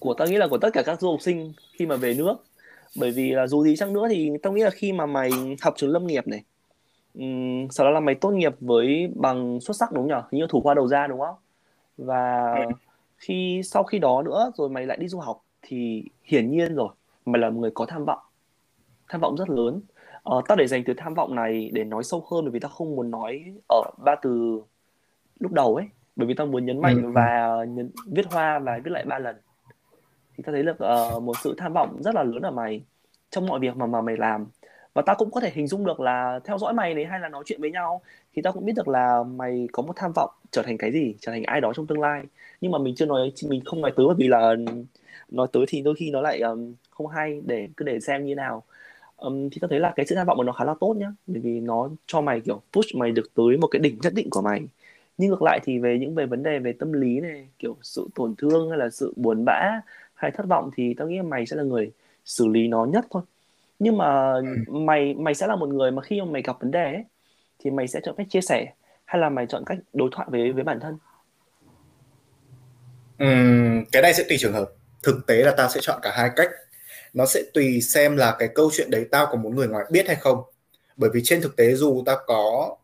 [0.00, 2.36] Của tao nghĩ là của tất cả các du học sinh khi mà về nước
[2.98, 5.30] bởi vì là dù gì chăng nữa thì tao nghĩ là khi mà mày
[5.62, 6.42] học trường lâm nghiệp này
[7.18, 10.60] um, sau đó là mày tốt nghiệp với bằng xuất sắc đúng nhỉ như thủ
[10.60, 11.36] khoa đầu ra đúng không?
[11.98, 12.72] Và ừ.
[13.16, 16.88] khi sau khi đó nữa rồi mày lại đi du học thì hiển nhiên rồi
[17.26, 18.18] mày là một người có tham vọng
[19.08, 19.80] tham vọng rất lớn.
[20.22, 22.70] Ờ, tao để dành từ tham vọng này để nói sâu hơn bởi vì tao
[22.70, 24.62] không muốn nói ở ba từ
[25.38, 25.86] lúc đầu ấy.
[26.16, 27.10] Bởi vì tao muốn nhấn mạnh ừ.
[27.10, 29.36] và nhấn, viết hoa và viết lại ba lần
[30.36, 32.82] thì ta thấy được uh, ờ, một sự tham vọng rất là lớn ở mày
[33.30, 34.46] trong mọi việc mà mà mày làm.
[34.94, 37.28] Và ta cũng có thể hình dung được là theo dõi mày đấy hay là
[37.28, 38.02] nói chuyện với nhau
[38.34, 41.14] thì ta cũng biết được là mày có một tham vọng trở thành cái gì
[41.20, 42.22] trở thành ai đó trong tương lai.
[42.60, 44.56] Nhưng mà mình chưa nói mình không nói tới bởi vì là
[45.30, 48.34] nói tới thì đôi khi nó lại um, không hay để cứ để xem như
[48.34, 48.62] nào.
[49.16, 51.12] Um, thì ta thấy là cái sự tham vọng của nó khá là tốt nhá
[51.26, 54.30] bởi vì nó cho mày kiểu push mày được tới một cái đỉnh nhất định
[54.30, 54.62] của mày.
[55.18, 58.08] Nhưng ngược lại thì về những về vấn đề về tâm lý này kiểu sự
[58.14, 59.80] tổn thương hay là sự buồn bã
[60.16, 61.92] hay thất vọng thì tao nghĩ mày sẽ là người
[62.24, 63.22] xử lý nó nhất thôi.
[63.78, 64.72] Nhưng mà ừ.
[64.72, 67.04] mày mày sẽ là một người mà khi mà mày gặp vấn đề ấy,
[67.58, 68.72] thì mày sẽ chọn cách chia sẻ
[69.04, 70.98] hay là mày chọn cách đối thoại với với bản thân?
[73.24, 74.70] Uhm, cái này sẽ tùy trường hợp.
[75.02, 76.50] Thực tế là tao sẽ chọn cả hai cách.
[77.14, 80.06] Nó sẽ tùy xem là cái câu chuyện đấy tao có muốn người ngoài biết
[80.06, 80.42] hay không.
[80.96, 82.76] Bởi vì trên thực tế dù tao có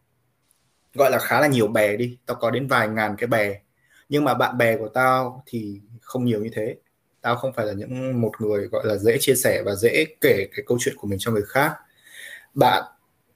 [0.94, 3.54] gọi là khá là nhiều bè đi tao có đến vài ngàn cái bè
[4.08, 6.76] nhưng mà bạn bè của tao thì không nhiều như thế
[7.22, 10.48] tao không phải là những một người, gọi là, dễ chia sẻ và dễ kể
[10.56, 11.74] cái câu chuyện của mình cho người khác.
[12.54, 12.82] Bạn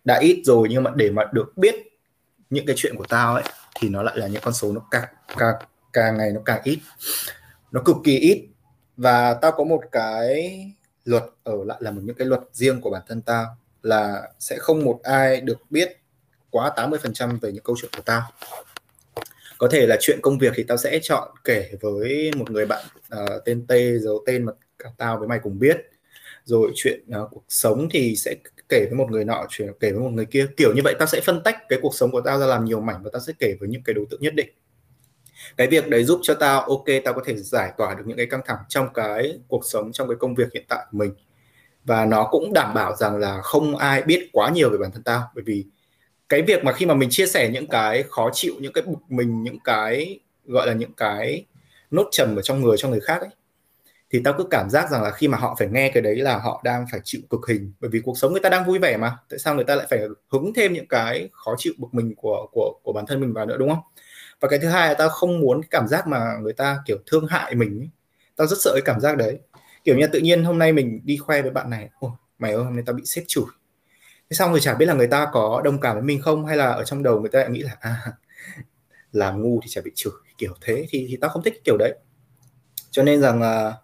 [0.04, 1.74] đã ít rồi nhưng mà để mà được biết
[2.50, 3.44] những cái chuyện của tao ấy,
[3.80, 5.54] thì nó lại là những con số nó càng càng
[5.92, 6.78] càng ngày nó càng ít.
[7.72, 8.48] Nó cực kỳ ít.
[8.96, 10.64] Và tao có một cái
[11.04, 14.56] luật ở lại là một những cái luật riêng của bản thân tao là sẽ
[14.58, 15.96] không một ai được biết
[16.50, 18.22] quá 80% về những câu chuyện của tao
[19.58, 22.84] có thể là chuyện công việc thì tao sẽ chọn kể với một người bạn
[23.14, 25.76] uh, tên T giấu tên mà cả tao với mày cùng biết.
[26.44, 28.34] Rồi chuyện uh, cuộc sống thì sẽ
[28.68, 30.46] kể với một người nọ chuyện kể với một người kia.
[30.56, 32.80] Kiểu như vậy tao sẽ phân tách cái cuộc sống của tao ra làm nhiều
[32.80, 34.48] mảnh và tao sẽ kể với những cái đối tượng nhất định.
[35.56, 38.26] Cái việc đấy giúp cho tao ok tao có thể giải tỏa được những cái
[38.26, 41.10] căng thẳng trong cái cuộc sống trong cái công việc hiện tại của mình.
[41.84, 45.02] Và nó cũng đảm bảo rằng là không ai biết quá nhiều về bản thân
[45.02, 45.64] tao bởi vì
[46.28, 48.98] cái việc mà khi mà mình chia sẻ những cái khó chịu, những cái bực
[49.08, 51.44] mình, những cái, gọi là những cái
[51.90, 53.30] nốt trầm ở trong người cho người khác ấy,
[54.10, 56.38] thì tao cứ cảm giác rằng là khi mà họ phải nghe cái đấy là
[56.38, 57.72] họ đang phải chịu cực hình.
[57.80, 59.86] Bởi vì cuộc sống người ta đang vui vẻ mà, tại sao người ta lại
[59.90, 60.00] phải
[60.32, 63.46] hứng thêm những cái khó chịu, bực mình của của của bản thân mình vào
[63.46, 63.80] nữa, đúng không?
[64.40, 66.98] Và cái thứ hai là tao không muốn cái cảm giác mà người ta kiểu
[67.06, 67.90] thương hại mình ấy.
[68.36, 69.38] tao rất sợ cái cảm giác đấy.
[69.84, 72.64] Kiểu như tự nhiên hôm nay mình đi khoe với bạn này, ôi, mày ơi,
[72.64, 73.44] hôm nay tao bị xếp chửi
[74.30, 76.46] thế xong rồi chả biết là người ta có đồng cảm với mình không?
[76.46, 78.12] Hay là ở trong đầu người ta lại nghĩ là à,
[79.12, 81.94] làm ngu thì chả bị chửi kiểu thế thì thì tao không thích kiểu đấy.
[82.90, 83.74] Cho nên rằng là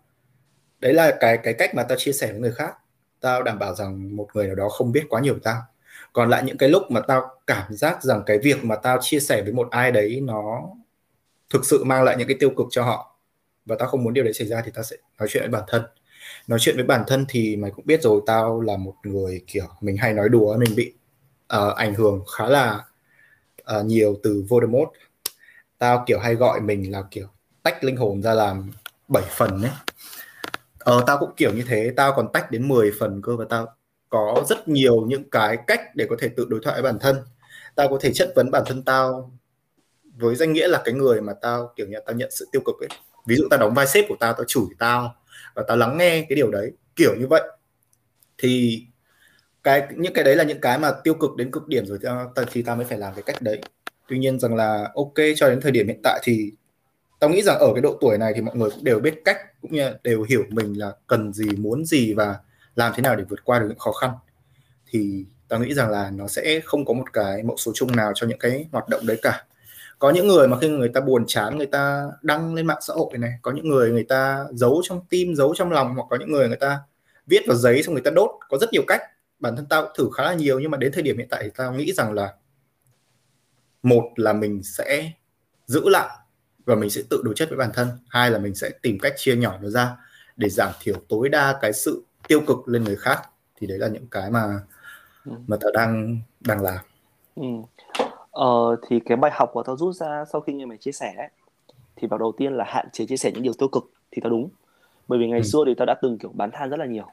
[0.81, 2.75] đấy là cái cái cách mà tao chia sẻ với người khác.
[3.21, 5.63] Tao đảm bảo rằng một người nào đó không biết quá nhiều tao.
[6.13, 9.21] Còn lại những cái lúc mà tao cảm giác rằng cái việc mà tao chia
[9.21, 10.63] sẻ với một ai đấy nó
[11.51, 13.19] thực sự mang lại những cái tiêu cực cho họ
[13.65, 15.63] và tao không muốn điều đấy xảy ra thì tao sẽ nói chuyện với bản
[15.69, 15.83] thân
[16.47, 19.67] nói chuyện với bản thân thì mày cũng biết rồi tao là một người kiểu
[19.81, 20.93] mình hay nói đùa mình bị
[21.57, 22.85] uh, ảnh hưởng khá là
[23.79, 24.91] uh, nhiều từ Voldemort.
[25.79, 27.27] Tao kiểu hay gọi mình là kiểu
[27.63, 28.71] tách linh hồn ra làm
[29.09, 29.73] 7 phần ấy.
[30.79, 33.67] Ờ tao cũng kiểu như thế tao còn tách đến 10 phần cơ và tao
[34.09, 37.17] có rất nhiều những cái cách để có thể tự đối thoại với bản thân.
[37.75, 39.33] Tao có thể chất vấn bản thân tao
[40.17, 42.75] với danh nghĩa là cái người mà tao kiểu như tao nhận sự tiêu cực
[42.81, 42.89] ấy.
[43.27, 45.15] Ví dụ tao đóng vai sếp của tao tao chửi tao
[45.55, 47.43] và tao lắng nghe cái điều đấy, kiểu như vậy.
[48.39, 48.83] Thì
[49.63, 51.99] cái, những cái đấy là những cái mà tiêu cực đến cực điểm rồi
[52.53, 53.61] thì ta mới phải làm cái cách đấy.
[54.09, 56.53] Tuy nhiên rằng là ok, cho đến thời điểm hiện tại thì
[57.21, 59.37] tao nghĩ rằng ở cái độ tuổi này thì mọi người cũng đều biết cách,
[59.63, 62.37] cũng như đều hiểu mình là cần gì, muốn gì và
[62.77, 64.11] làm thế nào để vượt qua được những khó khăn.
[64.91, 68.13] Thì tao nghĩ rằng là nó sẽ không có một cái mẫu số chung nào
[68.15, 69.45] cho những cái hoạt động đấy cả
[70.03, 72.95] có những người mà khi người ta buồn chán người ta đăng lên mạng xã
[72.95, 76.17] hội này có những người người ta giấu trong tim giấu trong lòng hoặc có
[76.21, 76.81] những người người ta
[77.27, 78.31] viết vào giấy xong người ta đốt.
[78.49, 79.01] Có rất nhiều cách.
[79.39, 81.51] Bản thân tao thử khá là nhiều nhưng mà đến thời điểm hiện tại thì
[81.57, 82.33] tao nghĩ rằng là
[83.83, 85.13] một là mình sẽ
[85.67, 86.17] giữ lại
[86.65, 87.89] và mình sẽ tự đối chất với bản thân.
[88.09, 89.97] Hai là mình sẽ tìm cách chia nhỏ nó ra
[90.37, 93.23] để giảm thiểu tối đa cái sự tiêu cực lên người khác.
[93.57, 94.61] Thì đấy là những cái mà
[95.27, 95.33] ừ.
[95.47, 96.79] mà tao đang đang làm.
[97.37, 97.47] Ừ.
[98.33, 101.15] ờ, thì cái bài học của tao rút ra sau khi nghe mày chia sẻ
[101.17, 101.29] ấy,
[101.97, 104.31] thì vào đầu tiên là hạn chế chia sẻ những điều tiêu cực thì tao
[104.31, 104.49] đúng
[105.09, 105.45] bởi vì ngày ừ.
[105.45, 107.07] xưa thì tao đã từng kiểu bán than rất là nhiều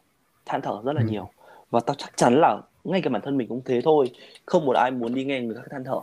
[0.46, 1.08] than thở rất là ừ.
[1.12, 1.30] nhiều
[1.70, 4.12] và tao chắc chắn là ngay cả bản thân mình cũng thế thôi
[4.46, 6.00] không một ai muốn đi nghe người khác than thở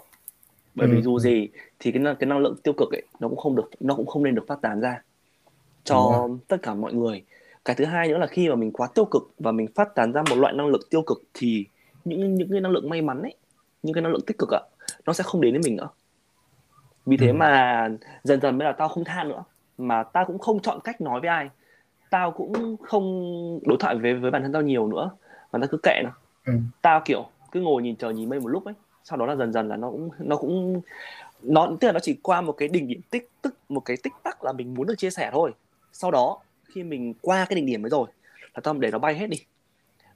[0.74, 0.92] bởi ừ.
[0.94, 1.48] vì dù gì
[1.79, 4.22] thì cái cái năng lượng tiêu cực ấy nó cũng không được nó cũng không
[4.22, 5.02] nên được phát tán ra
[5.85, 7.24] cho tất cả mọi người
[7.64, 10.12] cái thứ hai nữa là khi mà mình quá tiêu cực và mình phát tán
[10.12, 11.64] ra một loại năng lượng tiêu cực thì
[12.05, 13.35] những những cái năng lượng may mắn ấy
[13.83, 14.61] những cái năng lượng tích cực ạ
[15.07, 15.89] nó sẽ không đến với mình nữa.
[17.07, 17.33] Vì thế ừ.
[17.33, 17.89] mà
[18.25, 19.45] dần dần mới là tao không than nữa
[19.79, 21.51] mà tao cũng không chọn cách nói với ai.
[22.11, 23.05] Tao cũng không
[23.67, 25.11] đối thoại với với bản thân tao nhiều nữa
[25.51, 26.11] và tao cứ kệ nó.
[26.47, 26.53] Ừ.
[26.83, 29.53] tao kiểu cứ ngồi nhìn trời nhìn mây một lúc ấy sau đó là dần
[29.53, 30.81] dần là nó cũng nó cũng
[31.43, 34.13] nó tức là nó chỉ qua một cái đỉnh điểm tích tức một cái tích
[34.23, 35.53] tắc là mình muốn được chia sẻ thôi.
[35.93, 38.07] Sau đó khi mình qua cái đỉnh điểm ấy rồi
[38.55, 39.37] là tao để nó bay hết đi.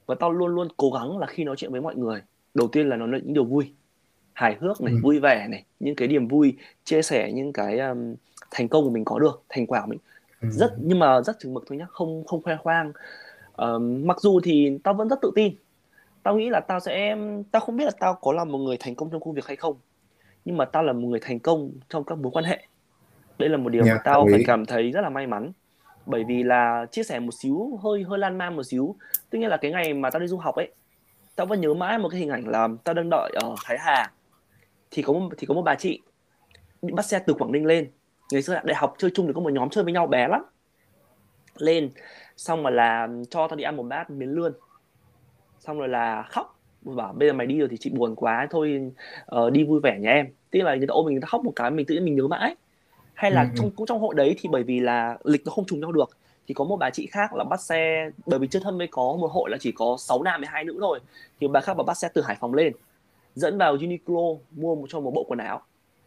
[0.07, 2.23] Và tao luôn luôn cố gắng là khi nói chuyện với mọi người
[2.55, 3.73] đầu tiên là nó là những điều vui
[4.41, 4.99] hài hước này ừ.
[5.03, 8.15] vui vẻ này những cái niềm vui chia sẻ những cái um,
[8.51, 9.99] thành công của mình có được thành quả của mình.
[10.41, 10.49] Ừ.
[10.51, 12.93] rất nhưng mà rất chừng mực thôi nhá không không khoe khoang.
[13.63, 15.55] Uh, mặc dù thì tao vẫn rất tự tin.
[16.23, 17.17] Tao nghĩ là tao sẽ
[17.51, 19.57] tao không biết là tao có là một người thành công trong công việc hay
[19.57, 19.77] không
[20.45, 22.67] nhưng mà tao là một người thành công trong các mối quan hệ.
[23.39, 25.53] Đây là một điều yeah, mà tao phải cảm thấy rất là may mắn.
[26.07, 28.95] Bởi vì là chia sẻ một xíu hơi hơi lan man một xíu.
[29.31, 30.71] Tức nghĩa là cái ngày mà tao đi du học ấy
[31.37, 34.11] tao vẫn nhớ mãi một cái hình ảnh là tao đang đợi ở Thái Hà
[34.91, 36.01] thì có một, thì có một bà chị
[36.83, 37.91] bắt xe từ Quảng Ninh lên.
[38.33, 40.43] Ngày xưa đại học chơi chung thì có một nhóm chơi với nhau bé lắm.
[41.57, 41.91] Lên
[42.37, 44.53] xong mà là cho tao đi ăn một bát miến lươn.
[45.59, 46.57] Xong rồi là khóc.
[46.83, 48.91] Bảo bây giờ mày đi rồi thì chị buồn quá thôi
[49.37, 50.27] uh, đi vui vẻ nhà em.
[50.51, 52.17] Tức là người ta ôm mình người ta khóc một cái mình tự nhiên mình
[52.17, 52.55] nhớ mãi.
[53.15, 53.55] Hay là ừ, ừ.
[53.57, 56.11] trong cũng trong hội đấy thì bởi vì là lịch nó không trùng nhau được
[56.51, 59.17] thì có một bà chị khác là bắt xe bởi vì chưa thân mới có
[59.21, 61.01] một hội là chỉ có 6 nam với hai nữ thôi
[61.41, 62.73] thì bà khác bà bắt xe từ Hải Phòng lên
[63.35, 65.61] dẫn vào Uniqlo mua một cho một bộ quần áo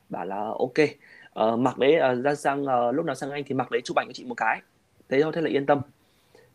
[0.09, 0.89] bảo là ok
[1.39, 3.97] uh, mặc đấy uh, ra sang uh, lúc nào sang anh thì mặc đấy chụp
[3.97, 4.61] ảnh cho chị một cái
[5.09, 5.81] thế thôi thế là yên tâm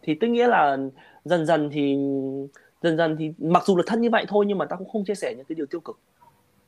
[0.02, 0.76] thì tức nghĩa là
[1.24, 1.96] dần dần thì
[2.82, 5.04] dần dần thì mặc dù là thân như vậy thôi nhưng mà tao cũng không
[5.04, 5.98] chia sẻ những cái điều tiêu cực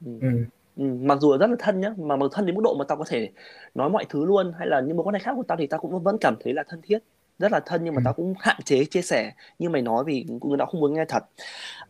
[0.06, 0.12] ừ.
[0.20, 0.28] Ừ.
[0.76, 2.84] Ừ, mặc dù là rất là thân nhá mà mà thân đến mức độ mà
[2.88, 3.30] tao có thể
[3.74, 5.80] nói mọi thứ luôn hay là những mối quan hệ khác của tao thì tao
[5.80, 6.98] cũng vẫn cảm thấy là thân thiết
[7.38, 8.02] rất là thân nhưng mà ừ.
[8.04, 11.04] tao cũng hạn chế chia sẻ như mày nói vì người ta không muốn nghe
[11.04, 11.22] thật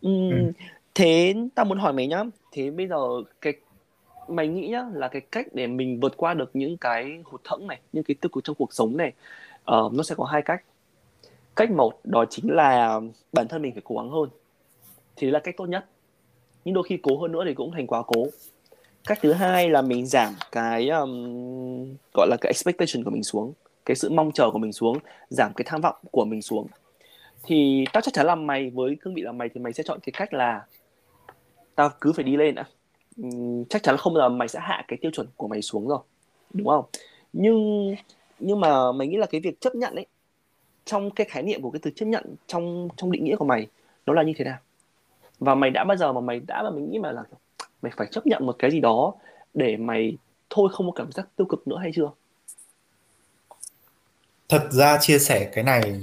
[0.07, 0.53] uhm, ừ
[0.95, 2.23] thế tao muốn hỏi mày nhá.
[2.53, 2.97] Thế bây giờ
[3.41, 3.53] cái
[4.29, 7.67] mày nghĩ nhá là cái cách để mình vượt qua được những cái hụt thẫn
[7.67, 9.13] này những cái tiêu cực trong cuộc sống này
[9.73, 10.63] uh, nó sẽ có hai cách.
[11.57, 13.01] Cách một đó chính là
[13.33, 14.29] bản thân mình phải cố gắng hơn.
[15.17, 15.85] Thì là cách tốt nhất.
[16.65, 18.27] Nhưng đôi khi cố hơn nữa thì cũng thành quá cố.
[19.05, 23.53] Cách thứ hai là mình giảm cái um, gọi là cái expectation của mình xuống
[23.87, 24.99] cái sự mong chờ của mình xuống
[25.31, 26.67] giảm cái tham vọng của mình xuống.
[27.43, 29.99] Thì tao chắc chắn là mày với cương vị là mày thì mày sẽ chọn
[30.03, 30.65] cái cách là
[31.75, 32.65] tao cứ phải đi lên đã.
[33.17, 33.29] Ừ,
[33.71, 35.99] chắc chắn là không là mày sẽ hạ cái tiêu chuẩn của mày xuống rồi
[36.53, 36.85] đúng không?
[37.33, 37.95] Nhưng
[38.39, 40.07] nhưng mà mày nghĩ là cái việc chấp nhận ấy
[40.85, 43.67] trong cái khái niệm của cái từ chấp nhận trong trong định nghĩa của mày
[44.07, 44.59] nó là như thế nào?
[45.39, 47.25] Và mày đã bao giờ mà mày đã mà mình nghĩ mà là
[47.83, 49.15] mày phải chấp nhận một cái gì đó
[49.55, 50.17] để mày
[50.51, 52.11] thôi không có cảm giác tiêu cực nữa hay chưa?
[54.49, 56.01] Thật ra chia sẻ cái này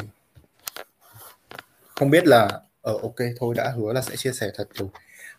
[1.96, 2.48] không biết là
[2.82, 4.88] ở ờ, ok thôi đã hứa là sẽ chia sẻ thật rồi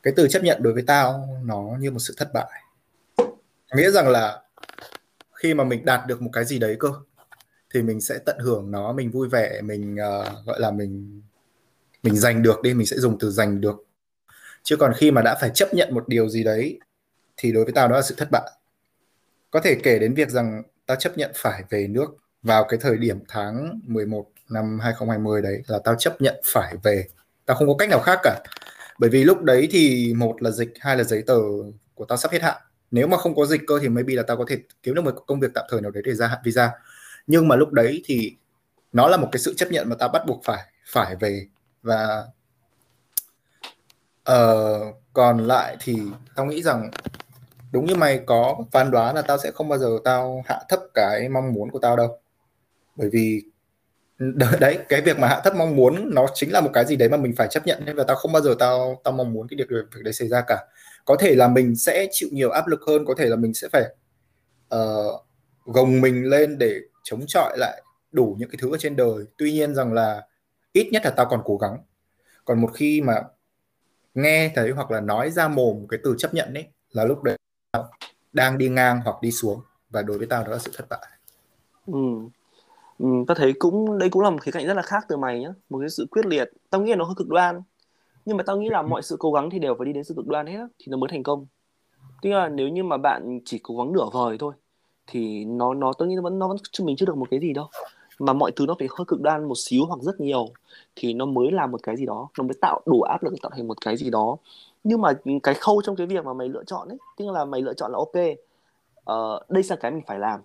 [0.03, 2.63] cái từ chấp nhận đối với tao nó như một sự thất bại.
[3.75, 4.43] Nghĩa rằng là
[5.35, 6.89] khi mà mình đạt được một cái gì đấy cơ
[7.75, 11.23] thì mình sẽ tận hưởng nó mình vui vẻ mình uh, gọi là mình
[12.03, 13.85] mình giành được đi mình sẽ dùng từ giành được.
[14.63, 16.81] Chứ còn khi mà đã phải chấp nhận một điều gì đấy
[17.37, 18.51] thì đối với tao đó là sự thất bại.
[19.51, 22.97] Có thể kể đến việc rằng tao chấp nhận phải về nước vào cái thời
[22.97, 27.05] điểm tháng 11 năm 2020 đấy là tao chấp nhận phải về.
[27.47, 28.41] Tao không có cách nào khác cả
[28.99, 31.39] bởi vì lúc đấy thì một là dịch hai là giấy tờ
[31.95, 32.57] của tao sắp hết hạn.
[32.91, 35.25] Nếu mà không có dịch cơ thì maybe là tao có thể kiếm được một
[35.27, 36.71] công việc tạm thời nào đấy để gia hạn visa.
[37.27, 38.37] Nhưng mà lúc đấy thì
[38.93, 41.47] nó là một cái sự chấp nhận mà tao bắt buộc phải phải về.
[41.83, 42.25] Và
[44.31, 45.97] uh, còn lại thì
[46.37, 46.91] tao nghĩ rằng
[47.73, 50.81] đúng như mày có phán đoán là tao sẽ không bao giờ tao hạ thấp
[50.95, 52.19] cái mong muốn của tao đâu.
[52.97, 53.43] Bởi vì
[54.61, 57.09] đấy cái việc mà hạ thấp mong muốn nó chính là một cái gì đấy
[57.09, 59.49] mà mình phải chấp nhận nên là tao không bao giờ tao tao mong muốn
[59.49, 60.65] cái việc việc đấy xảy ra cả.
[61.05, 63.69] Có thể là mình sẽ chịu nhiều áp lực hơn có thể là mình sẽ
[63.73, 63.85] phải
[64.75, 65.23] uh,
[65.65, 69.25] gồng mình lên để chống chọi lại đủ những cái thứ ở trên đời.
[69.37, 70.23] Tuy nhiên rằng là
[70.73, 71.79] ít nhất là tao còn cố gắng.
[72.45, 73.15] Còn một khi mà
[74.15, 77.37] nghe thấy hoặc là nói ra mồm cái từ chấp nhận ấy là lúc đấy
[77.73, 77.91] tao
[78.33, 81.07] đang đi ngang hoặc đi xuống và đối với tao đó là sự thất bại.
[81.87, 82.01] Ừ
[82.99, 85.41] ừ tao thấy cũng đây cũng là một khía cạnh rất là khác từ mày
[85.41, 86.51] nhá một cái sự quyết liệt.
[86.71, 87.63] Tao nghĩ là nó hơi cực đoan
[88.25, 90.15] nhưng mà tao nghĩ là mọi sự cố gắng thì đều phải đi đến sự
[90.15, 91.47] cực đoan hết thì nó mới thành công.
[92.23, 94.55] Tức là nếu như mà bạn chỉ cố gắng nửa vời thôi
[95.07, 97.41] thì nó nó tôi nghĩ nó vẫn nó vẫn chứng minh chưa được một cái
[97.41, 97.69] gì đâu.
[98.19, 100.47] Mà mọi thứ nó phải hơi cực đoan một xíu hoặc rất nhiều
[100.97, 102.29] thì nó mới làm một cái gì đó.
[102.39, 104.37] Nó mới tạo đủ áp lực tạo thành một cái gì đó.
[104.85, 107.63] Nhưng mà cái khâu trong cái việc mà mày lựa chọn ấy tức là mày
[107.63, 108.17] lựa chọn là ok
[109.13, 110.41] uh, đây là cái mình phải làm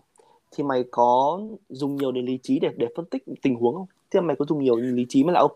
[0.55, 1.39] thì mày có
[1.69, 3.85] dùng nhiều đến lý trí để để phân tích tình huống không?
[4.11, 5.53] Thì mày có dùng nhiều lý trí mới là ok,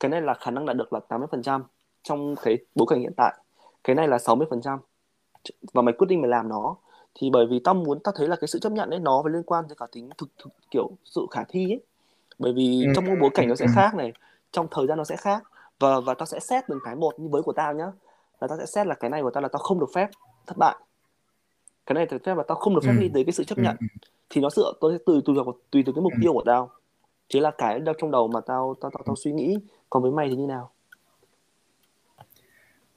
[0.00, 1.60] cái này là khả năng đạt được là 80%
[2.02, 3.34] trong cái bối cảnh hiện tại.
[3.84, 4.78] Cái này là 60%
[5.72, 6.76] và mày quyết định mày làm nó
[7.14, 9.32] thì bởi vì tao muốn tao thấy là cái sự chấp nhận ấy nó phải
[9.32, 11.80] liên quan tới cả tính thực, thực kiểu sự khả thi ấy
[12.38, 12.92] bởi vì ừ.
[12.94, 13.72] trong một bối cảnh nó sẽ ừ.
[13.74, 14.12] khác này
[14.52, 15.42] trong thời gian nó sẽ khác
[15.78, 17.86] và và tao sẽ xét từng cái một như với của tao nhá
[18.40, 20.08] là tao sẽ xét là cái này của tao là tao không được phép
[20.46, 20.76] thất bại
[21.88, 23.00] cái này được phép là tao không được phép ừ.
[23.00, 23.76] đi tới cái sự chấp nhận.
[24.30, 26.70] Thì nó dựa tôi sẽ tùy tùy vào tùy từ cái mục tiêu của tao.
[27.28, 29.58] Chỉ là cái đâu trong đầu mà tao tao tao, tao suy nghĩ
[29.90, 30.70] còn với mày thì như nào?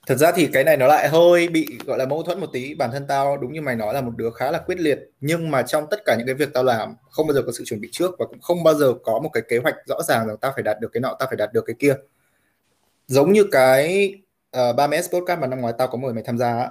[0.07, 2.73] Thật ra thì cái này nó lại hơi bị gọi là mâu thuẫn một tí.
[2.75, 4.99] Bản thân tao đúng như mày nói là một đứa khá là quyết liệt.
[5.21, 7.63] Nhưng mà trong tất cả những cái việc tao làm không bao giờ có sự
[7.65, 10.27] chuẩn bị trước và cũng không bao giờ có một cái kế hoạch rõ ràng
[10.27, 11.95] rằng tao phải đạt được cái nọ tao phải đạt được cái kia.
[13.07, 14.13] Giống như cái
[14.57, 16.69] uh, 30S podcast mà năm ngoái tao có mời mày tham gia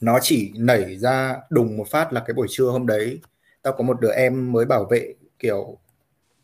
[0.00, 3.20] nó chỉ nảy ra đùng một phát là cái buổi trưa hôm đấy
[3.62, 5.78] tao có một đứa em mới bảo vệ kiểu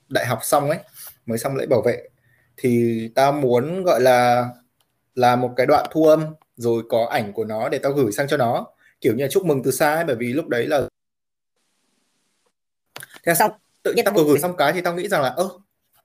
[0.09, 0.79] đại học xong ấy
[1.27, 2.09] mới xong lễ bảo vệ.
[2.57, 4.49] Thì tao muốn gọi là
[5.15, 6.25] là một cái đoạn thu âm
[6.57, 8.67] rồi có ảnh của nó để tao gửi sang cho nó.
[9.01, 10.83] Kiểu như là chúc mừng từ xa ấy bởi vì lúc đấy là
[13.25, 13.51] thế xong
[13.83, 15.49] tự nhiên tao vừa gửi xong cái thì tao nghĩ rằng là ơ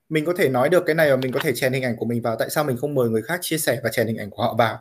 [0.10, 2.06] mình có thể nói được cái này và mình có thể chèn hình ảnh của
[2.06, 4.30] mình vào tại sao mình không mời người khác chia sẻ và chèn hình ảnh
[4.30, 4.80] của họ vào?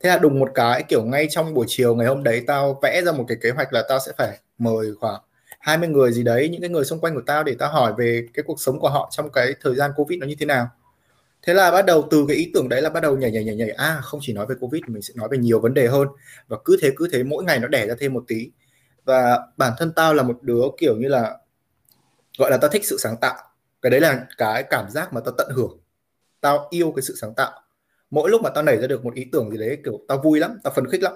[0.00, 3.02] Thế là đùng một cái kiểu ngay trong buổi chiều ngày hôm đấy tao vẽ
[3.02, 5.20] ra một cái kế hoạch là tao sẽ phải mời khoảng
[5.62, 8.26] 20 người gì đấy, những cái người xung quanh của tao để tao hỏi về
[8.34, 10.68] cái cuộc sống của họ trong cái thời gian covid nó như thế nào.
[11.42, 13.56] Thế là bắt đầu từ cái ý tưởng đấy là bắt đầu nhảy nhảy nhảy
[13.56, 13.70] nhảy.
[13.70, 16.08] À không chỉ nói về covid, mình sẽ nói về nhiều vấn đề hơn.
[16.48, 18.50] Và cứ thế cứ thế mỗi ngày nó đẻ ra thêm một tí.
[19.04, 21.38] Và bản thân tao là một đứa kiểu như là,
[22.38, 23.36] gọi là tao thích sự sáng tạo.
[23.82, 25.78] Cái đấy là cái cảm giác mà tao tận hưởng.
[26.40, 27.52] Tao yêu cái sự sáng tạo.
[28.10, 30.38] Mỗi lúc mà tao nảy ra được một ý tưởng gì đấy, kiểu tao vui
[30.38, 31.12] lắm, tao phấn khích lắm.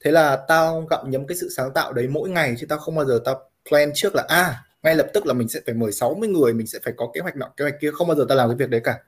[0.00, 2.94] Thế là tao gặm nhấm cái sự sáng tạo đấy mỗi ngày chứ tao không
[2.94, 5.92] bao giờ tao plan trước là à ngay lập tức là mình sẽ phải mời
[5.92, 7.90] 60 người mình sẽ phải có kế hoạch nọ kế hoạch kia.
[7.90, 8.98] Không bao giờ ta làm cái việc đấy cả.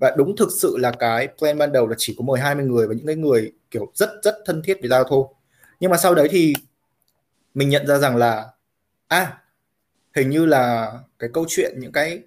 [0.00, 2.86] Và đúng thực sự là cái plan ban đầu là chỉ có mời 20 người
[2.86, 5.24] và những cái người kiểu rất rất thân thiết với tao thôi.
[5.80, 6.52] Nhưng mà sau đấy thì
[7.54, 8.48] mình nhận ra rằng là
[9.08, 9.38] à
[10.14, 12.22] hình như là cái câu chuyện những cái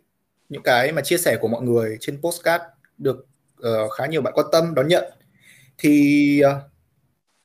[0.49, 2.63] những cái mà chia sẻ của mọi người trên postcard
[2.97, 3.27] được
[3.61, 5.03] uh, khá nhiều bạn quan tâm đón nhận.
[5.77, 6.74] Thì uh,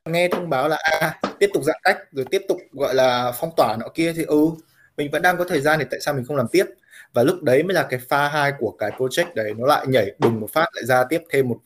[0.05, 3.51] nghe thông báo là à, tiếp tục giãn cách rồi tiếp tục gọi là phong
[3.57, 4.51] tỏa nọ kia thì ừ
[4.97, 6.65] mình vẫn đang có thời gian thì tại sao mình không làm tiếp.
[7.13, 10.13] Và lúc đấy mới là cái pha hai của cái project đấy nó lại nhảy
[10.19, 11.59] đùng một phát lại ra tiếp thêm một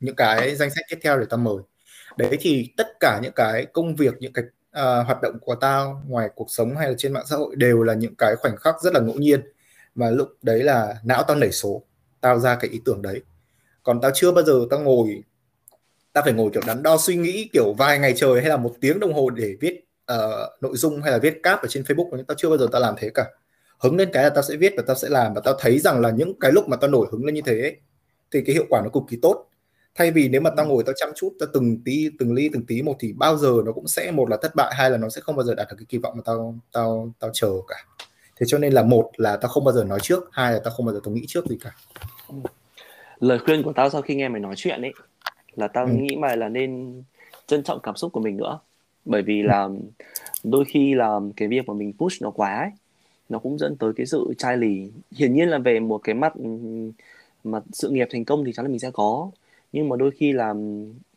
[0.00, 1.56] những cái danh sách tiếp theo để tao mời.
[2.16, 6.02] Đấy thì tất cả những cái công việc những cái uh, hoạt động của tao
[6.08, 8.74] ngoài cuộc sống hay là trên mạng xã hội đều là những cái khoảnh khắc
[8.82, 9.40] rất là ngẫu nhiên.
[9.94, 11.82] Và lúc đấy là não tao nảy số
[12.20, 13.22] tao ra cái ý tưởng đấy.
[13.82, 15.22] Còn tao chưa bao giờ tao ngồi
[16.16, 18.74] tao phải ngồi kiểu đắn đo suy nghĩ kiểu vài ngày trời hay là một
[18.80, 22.08] tiếng đồng hồ để viết uh, nội dung hay là viết cáp ở trên Facebook
[22.12, 23.26] nhưng tao chưa bao giờ tao làm thế cả.
[23.78, 26.00] Hứng lên cái là tao sẽ viết và tao sẽ làm và tao thấy rằng
[26.00, 27.76] là những cái lúc mà tao nổi hứng lên như thế ấy,
[28.32, 29.46] thì cái hiệu quả nó cực kỳ tốt.
[29.94, 32.66] Thay vì nếu mà tao ngồi tao chăm chút tao từng tí từng ly từng
[32.66, 35.08] tí một thì bao giờ nó cũng sẽ một là thất bại hai là nó
[35.08, 37.76] sẽ không bao giờ đạt được cái kỳ vọng mà tao tao tao chờ cả.
[38.36, 40.74] Thế cho nên là một là tao không bao giờ nói trước hai là tao
[40.76, 41.70] không bao giờ tao nghĩ trước gì cả.
[43.18, 44.92] Lời khuyên của tao sau khi nghe mày nói chuyện ấy
[45.56, 45.92] là tao ừ.
[45.92, 47.02] nghĩ mày là nên
[47.46, 48.58] trân trọng cảm xúc của mình nữa.
[49.04, 49.68] Bởi vì là
[50.44, 52.70] đôi khi là cái việc mà mình push nó quá ấy,
[53.28, 54.90] nó cũng dẫn tới cái sự chai lì.
[55.16, 56.32] Hiển nhiên là về một cái mặt
[57.44, 59.30] mặt sự nghiệp thành công thì chắc là mình sẽ có.
[59.72, 60.54] Nhưng mà đôi khi là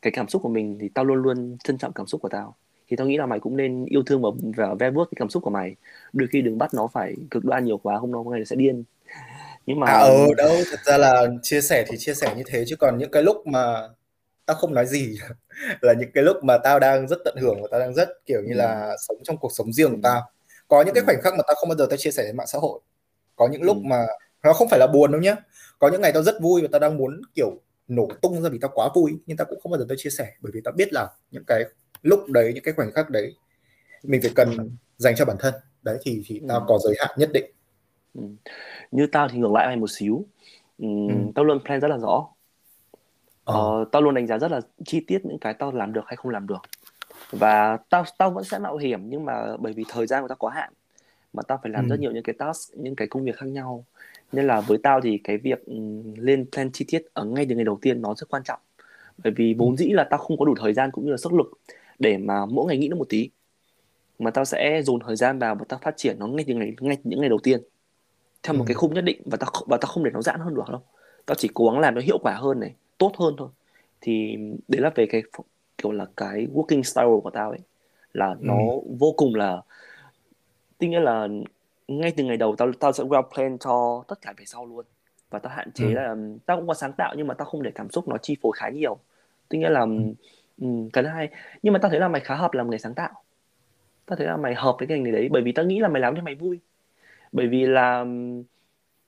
[0.01, 2.55] cái cảm xúc của mình thì tao luôn luôn trân trọng cảm xúc của tao.
[2.89, 5.29] Thì tao nghĩ là mày cũng nên yêu thương và, và ve vuốt cái cảm
[5.29, 5.75] xúc của mày.
[6.13, 8.83] Đôi khi đừng bắt nó phải cực đoan nhiều quá không nó ngày sẽ điên.
[9.65, 12.63] Nhưng mà à, ừ đâu thật ra là chia sẻ thì chia sẻ như thế.
[12.67, 13.89] Chứ còn những cái lúc mà
[14.49, 15.17] tao không nói gì.
[15.81, 18.41] Là những cái lúc mà tao đang rất tận hưởng và tao đang rất kiểu
[18.41, 18.95] như là ừ.
[19.07, 20.31] sống trong cuộc sống riêng của tao.
[20.67, 21.05] Có những cái ừ.
[21.05, 22.79] khoảnh khắc mà tao không bao giờ tao chia sẻ trên mạng xã hội.
[23.35, 23.81] Có những lúc ừ.
[23.83, 24.05] mà
[24.43, 25.35] nó không phải là buồn đâu nhá.
[25.79, 28.57] Có những ngày tao rất vui và tao đang muốn kiểu nổ tung ra vì
[28.61, 30.73] tao quá vui nhưng tao cũng không bao giờ tao chia sẻ bởi vì tao
[30.77, 31.63] biết là những cái
[32.01, 33.35] lúc đấy những cái khoảnh khắc đấy
[34.03, 35.53] mình phải cần dành cho bản thân.
[35.83, 37.45] Đấy thì thì tao có giới hạn nhất định.
[38.91, 40.25] Như tao thì ngược lại mày một xíu.
[40.77, 40.87] Ừ.
[41.35, 42.27] tao luôn plan rất là rõ
[43.53, 43.79] ờ.
[43.79, 46.15] Ờ, tao luôn đánh giá rất là chi tiết những cái tao làm được hay
[46.15, 46.61] không làm được.
[47.31, 50.35] Và tao tao vẫn sẽ mạo hiểm nhưng mà bởi vì thời gian của tao
[50.35, 50.73] có hạn
[51.33, 51.89] mà tao phải làm ừ.
[51.89, 53.85] rất nhiều những cái task những cái công việc khác nhau.
[54.31, 55.63] Nên là với tao thì cái việc
[56.15, 58.59] lên plan chi tiết ở ngay từ ngày đầu tiên nó rất quan trọng.
[59.23, 61.33] Bởi vì vốn dĩ là tao không có đủ thời gian cũng như là sức
[61.33, 61.51] lực
[61.99, 63.29] để mà mỗi ngày nghĩ nó một tí.
[64.19, 66.73] Mà tao sẽ dồn thời gian vào và tao phát triển nó ngay từ ngày
[66.79, 67.61] ngay những ngày đầu tiên
[68.43, 68.67] theo một ừ.
[68.67, 70.81] cái khung nhất định và tao và tao không để nó giãn hơn được đâu.
[71.25, 73.49] Tao chỉ cố gắng làm nó hiệu quả hơn này tốt hơn thôi
[74.01, 74.37] thì
[74.67, 75.23] đấy là về cái
[75.77, 77.59] kiểu là cái working style của tao ấy
[78.13, 78.95] là nó ừ.
[78.99, 79.61] vô cùng là
[80.77, 81.27] tức nghĩa là
[81.87, 84.85] ngay từ ngày đầu tao tao sẽ well plan cho tất cả về sau luôn
[85.29, 85.93] và tao hạn chế ừ.
[85.93, 88.37] là tao cũng có sáng tạo nhưng mà tao không để cảm xúc nó chi
[88.41, 88.97] phối khá nhiều
[89.49, 90.13] tức nghĩa là ừ.
[90.61, 91.29] um, cái thứ hai
[91.63, 93.23] nhưng mà tao thấy là mày khá hợp làm người sáng tạo
[94.05, 95.87] tao thấy là mày hợp với cái ngành này đấy bởi vì tao nghĩ là
[95.87, 96.59] mày làm cho mày vui
[97.31, 98.05] bởi vì là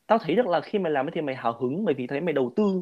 [0.07, 2.33] tao thấy được là khi mày làm thì mày hào hứng bởi vì thấy mày
[2.33, 2.81] đầu tư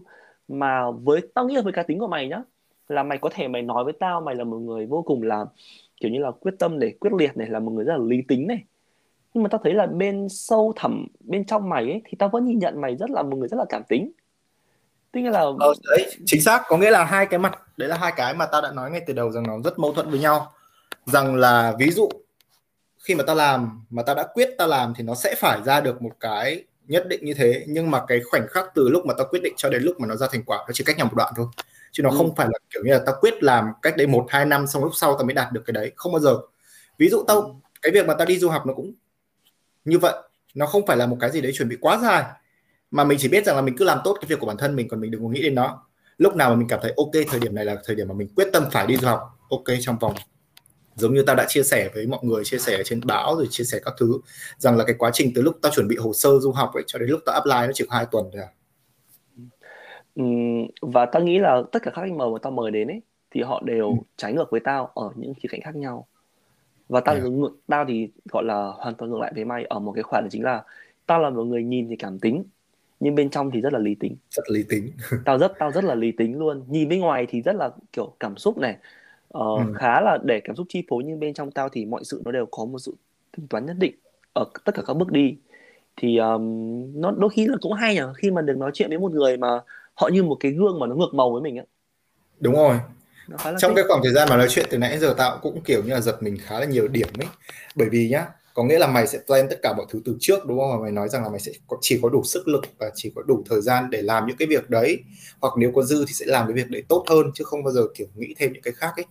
[0.50, 2.42] mà với tao nghĩ là với cá tính của mày nhá
[2.88, 5.46] là mày có thể mày nói với tao mày là một người vô cùng là
[6.02, 8.22] kiểu như là quyết tâm để quyết liệt này là một người rất là lý
[8.28, 8.64] tính này.
[9.34, 12.46] Nhưng mà tao thấy là bên sâu thẳm bên trong mày ấy thì tao vẫn
[12.46, 14.12] nhìn nhận mày rất là một người rất là cảm tính.
[15.12, 16.64] Tức là ờ, đấy chính xác.
[16.68, 19.02] Có nghĩa là hai cái mặt đấy là hai cái mà tao đã nói ngay
[19.08, 20.52] từ đầu rằng nó rất mâu thuẫn với nhau.
[21.06, 22.10] Rằng là ví dụ
[23.00, 25.82] khi mà tao làm mà tao đã quyết tao làm thì nó sẽ phải ra
[25.82, 27.66] được một cái nhất định như thế.
[27.68, 30.08] Nhưng mà cái khoảnh khắc từ lúc mà tao quyết định cho đến lúc mà
[30.08, 31.46] nó ra thành quả nó chỉ cách nhau một đoạn thôi.
[31.92, 32.18] Chứ nó ừ.
[32.18, 34.84] không phải là kiểu như là tao quyết làm cách đấy một hai năm xong
[34.84, 35.92] lúc sau tao mới đạt được cái đấy.
[35.96, 36.38] Không bao giờ.
[36.98, 37.52] Ví dụ tao ừ.
[37.82, 38.94] cái việc mà tao đi du học nó cũng
[39.86, 40.14] như vậy.
[40.54, 42.24] Nó không phải là một cái gì đấy chuẩn bị quá dài.
[42.92, 44.76] Mà mình chỉ biết rằng là mình cứ làm tốt cái việc của bản thân
[44.76, 45.86] mình còn mình đừng có nghĩ đến nó.
[46.18, 48.28] Lúc nào mà mình cảm thấy ok thời điểm này là thời điểm mà mình
[48.36, 49.22] quyết tâm phải đi du học.
[49.50, 50.16] Ok trong vòng
[51.00, 53.64] giống như tao đã chia sẻ với mọi người chia sẻ trên báo rồi chia
[53.64, 54.20] sẻ các thứ
[54.58, 56.84] rằng là cái quá trình từ lúc tao chuẩn bị hồ sơ du học ấy
[56.88, 58.50] cho đến lúc tao apply nó chỉ có hai tuần thôi à
[60.82, 63.42] và tao nghĩ là tất cả các khách mời mà tao mời đến ấy thì
[63.42, 63.96] họ đều ừ.
[64.18, 66.08] trái ngược với tao ở những khía cạnh khác nhau
[66.90, 67.26] và tao yeah.
[67.26, 67.30] À?
[67.30, 70.28] ngược tao thì gọi là hoàn toàn ngược lại với mày ở một cái khoản
[70.32, 70.64] chính là
[71.06, 72.44] tao là một người nhìn thì cảm tính
[73.00, 74.92] nhưng bên trong thì rất là lý tính rất lý tính
[75.26, 78.14] tao rất tao rất là lý tính luôn nhìn bên ngoài thì rất là kiểu
[78.20, 78.78] cảm xúc này
[79.38, 79.74] uh, ừ.
[79.76, 82.32] khá là để cảm xúc chi phối nhưng bên trong tao thì mọi sự nó
[82.32, 82.96] đều có một sự
[83.38, 83.96] tính toán nhất định
[84.34, 85.36] ở tất cả các bước đi.
[85.98, 89.00] Thì um, nó đôi khi là cũng hay nhở khi mà được nói chuyện với
[89.00, 89.48] một người mà
[89.94, 91.64] họ như một cái gương mà nó ngược màu với mình á.
[92.40, 92.80] Đúng rồi.
[93.58, 95.94] Trong cái khoảng thời gian mà nói chuyện từ nãy giờ tao cũng kiểu như
[95.94, 97.28] là giật mình khá là nhiều điểm ấy.
[97.76, 98.26] Bởi vì nhá
[98.60, 100.72] có nghĩa là mày sẽ plan tất cả mọi thứ từ trước đúng không?
[100.72, 103.12] Và mày nói rằng là mày sẽ có, chỉ có đủ sức lực và chỉ
[103.16, 105.04] có đủ thời gian để làm những cái việc đấy.
[105.42, 107.74] Hoặc nếu có dư thì sẽ làm cái việc đấy tốt hơn chứ không bao
[107.74, 109.06] giờ kiểu nghĩ thêm những cái khác ấy.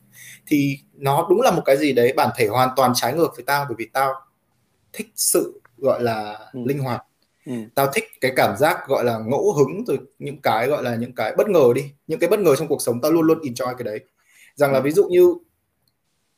[0.46, 3.44] Thì nó đúng là một cái gì đấy bản thể hoàn toàn trái ngược với
[3.44, 4.14] tao bởi vì tao
[4.92, 6.60] thích sự gọi là ừ.
[6.64, 7.02] linh hoạt.
[7.46, 7.52] Ừ.
[7.74, 11.14] tao thích cái cảm giác gọi là ngẫu hứng rồi những cái gọi là những
[11.14, 11.92] cái bất ngờ đi.
[12.06, 14.00] Những cái bất ngờ trong cuộc sống tao luôn luôn enjoy cái đấy.
[14.54, 15.34] Rằng là ví dụ như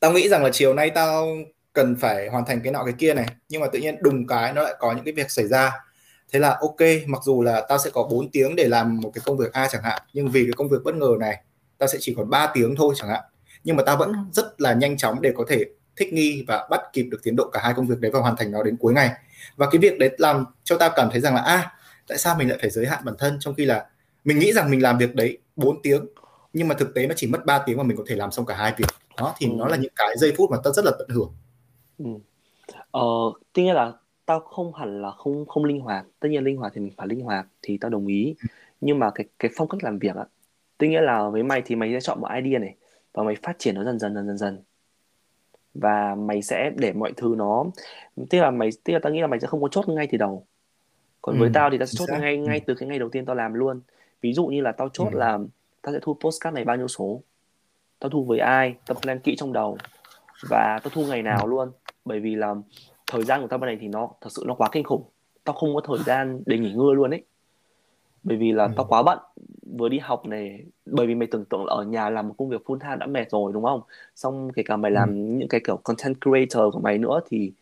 [0.00, 1.26] tao nghĩ rằng là chiều nay tao
[1.72, 3.26] cần phải hoàn thành cái nọ cái kia này.
[3.48, 5.72] Nhưng mà tự nhiên đùng cái nó lại có những cái việc xảy ra.
[6.32, 9.22] Thế là ok mặc dù là tao sẽ có 4 tiếng để làm một cái
[9.24, 11.42] công việc A chẳng hạn nhưng vì cái công việc bất ngờ này
[11.78, 13.24] tao sẽ chỉ còn 3 tiếng thôi chẳng hạn.
[13.64, 15.64] Nhưng mà tao vẫn rất là nhanh chóng để có thể
[15.96, 18.36] thích nghi và bắt kịp được tiến độ cả hai công việc đấy và hoàn
[18.36, 19.10] thành nó đến cuối ngày.
[19.56, 21.72] Và cái việc đấy làm cho tao cảm thấy rằng là a à,
[22.08, 23.36] tại sao mình lại phải giới hạn bản thân?
[23.40, 23.86] Trong khi là
[24.24, 26.06] mình nghĩ rằng mình làm việc đấy 4 tiếng
[26.52, 28.46] nhưng mà thực tế nó chỉ mất 3 tiếng mà mình có thể làm xong
[28.46, 28.86] cả hai việc.
[29.16, 29.52] Đó thì ừ.
[29.56, 31.34] nó là những cái giây phút mà tao rất là tận hưởng
[32.04, 32.10] ừ.
[32.90, 33.02] ờ,
[33.52, 33.92] tuy nhiên là
[34.26, 36.06] tao không hẳn là không không linh hoạt.
[36.20, 38.34] Tất nhiên linh hoạt thì mình phải linh hoạt thì tao đồng ý.
[38.42, 38.46] Ừ.
[38.80, 40.24] nhưng mà cái cái phong cách làm việc á
[40.80, 42.74] tuy nhiên là với mày thì mày sẽ chọn một idea này
[43.12, 44.62] và mày phát triển nó dần dần dần dần dần.
[45.74, 47.64] Và mày sẽ để mọi thứ nó
[48.30, 50.18] tức là mày tức là tao nghĩ là mày sẽ không có chốt ngay từ
[50.18, 50.46] đầu.
[51.22, 52.64] Còn ừ, với tao thì tao sẽ chốt ngay ngay ừ.
[52.66, 53.80] từ cái ngày đầu tiên tao làm luôn.
[54.20, 55.18] Ví dụ như là tao chốt ừ.
[55.18, 55.38] là
[55.82, 57.22] tao sẽ thu postcard này bao nhiêu số.
[57.98, 59.78] Tao thu với ai tao plan kỹ trong đầu.
[60.48, 61.72] Và tao thu ngày nào luôn
[62.10, 62.54] bởi vì là
[63.06, 65.02] thời gian của tao bên này thì nó thật sự nó quá kinh khủng.
[65.44, 67.22] Tao không có thời gian để nghỉ ngơi luôn ấy.
[68.22, 68.72] Bởi vì là ừ.
[68.76, 69.18] tao quá bận.
[69.78, 72.48] Vừa đi học này bởi vì mày tưởng tượng là ở nhà làm một công
[72.48, 73.80] việc full time đã mệt rồi đúng không?
[74.16, 74.94] Xong kể cả mày ừ.
[74.94, 77.52] làm những cái kiểu content creator của mày nữa thì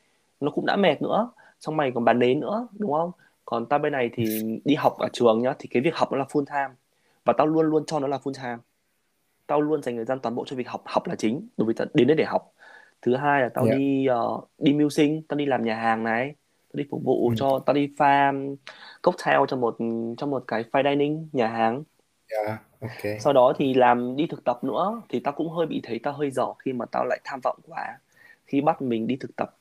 [0.40, 1.30] nó cũng đã mệt nữa.
[1.60, 3.10] Xong mày còn bán đến nữa đúng không?
[3.44, 6.18] Còn tao bên này thì đi học ở trường nhá thì cái việc học nó
[6.18, 6.74] là full time.
[7.24, 8.56] Và tao luôn luôn cho nó là full time.
[9.46, 10.82] Tao luôn dành thời gian toàn bộ cho việc học.
[10.84, 12.52] Học là chính đối với tao đến đây để học
[13.02, 13.78] thứ hai là tao yeah.
[13.78, 16.34] đi uh, đi mưu sinh tao đi làm nhà hàng này
[16.72, 17.34] tao đi phục vụ ừ.
[17.38, 18.32] cho tao đi pha
[19.02, 19.76] cocktail cho một
[20.16, 21.82] cho một cái fine dining nhà hàng
[22.30, 23.20] yeah, okay.
[23.20, 26.12] sau đó thì làm đi thực tập nữa thì tao cũng hơi bị thấy tao
[26.12, 27.98] hơi dở khi mà tao lại tham vọng quá
[28.46, 29.54] khi bắt mình đi thực tập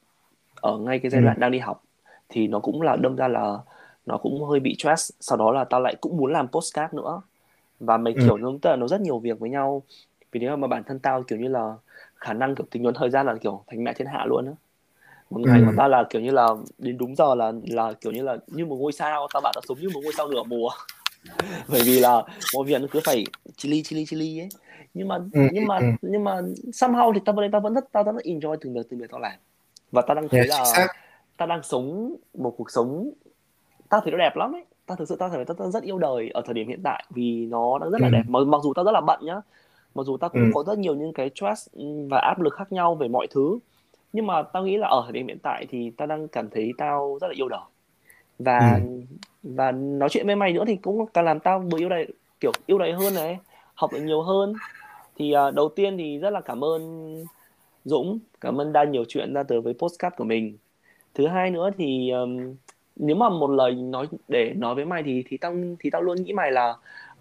[0.55, 1.25] ở ngay cái giai ừ.
[1.25, 1.83] đoạn đang đi học
[2.29, 3.57] thì nó cũng là đâm ra là
[4.05, 7.21] nó cũng hơi bị stress sau đó là tao lại cũng muốn làm postcard nữa
[7.79, 8.21] và mày ừ.
[8.23, 9.83] kiểu nó nó rất nhiều việc với nhau
[10.31, 11.75] vì nếu mà bản thân tao kiểu như là
[12.19, 14.51] khả năng kiểu tính toán thời gian là kiểu thành mẹ thiên hạ luôn á.
[15.29, 15.65] Một ngày ừ.
[15.65, 16.47] mà tao là kiểu như là
[16.77, 19.61] đến đúng giờ là là kiểu như là như một ngôi sao tao bảo tao
[19.67, 20.69] sống như một ngôi sao nửa mùa.
[21.69, 23.25] Bởi vì là mọi việc nó cứ phải
[23.57, 24.49] chili chili chili ấy.
[24.93, 25.85] Nhưng mà ừ, nhưng mà ừ.
[26.01, 28.99] nhưng mà somehow thì tao vẫn tao vẫn rất tao rất enjoy từng việc từng
[28.99, 29.33] việc tao làm.
[29.91, 30.87] Và tao đang thấy yeah, là
[31.37, 33.11] tao đang sống một cuộc sống
[33.89, 34.65] tao thấy nó đẹp lắm ấy.
[34.85, 37.45] Tao thực sự tao thấy tao, rất yêu đời ở thời điểm hiện tại vì
[37.45, 38.11] nó đang rất là ừ.
[38.11, 38.23] đẹp.
[38.27, 39.41] Mặc, mặc dù tao rất là bận nhá
[39.97, 40.51] mặc dù tao cũng ừ.
[40.53, 41.67] có rất nhiều những cái stress
[42.09, 43.59] và áp lực khác nhau về mọi thứ
[44.13, 46.71] nhưng mà tao nghĩ là ở thời điểm hiện tại thì tao đang cảm thấy
[46.77, 47.59] tao rất là yêu đời
[48.39, 49.01] và ừ.
[49.43, 52.07] và nói chuyện với mày nữa thì cũng càng làm tao vừa yêu đời
[52.39, 53.39] kiểu yêu đời hơn này
[53.73, 54.53] học được nhiều hơn
[55.15, 57.15] thì uh, đầu tiên thì rất là cảm ơn
[57.85, 60.57] Dũng cảm ơn đa nhiều chuyện ra từ với postcard của mình
[61.13, 62.55] thứ hai nữa thì um,
[62.95, 66.23] nếu mà một lời nói để nói với mày thì thì tao thì tao luôn
[66.23, 66.75] nghĩ mày là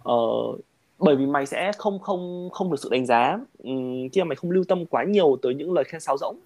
[0.09, 0.59] uh,
[0.99, 3.39] bởi vì mày sẽ không không không được sự đánh giá.
[3.63, 6.39] Um, khi mà mày không lưu tâm quá nhiều tới những lời khen sáo rỗng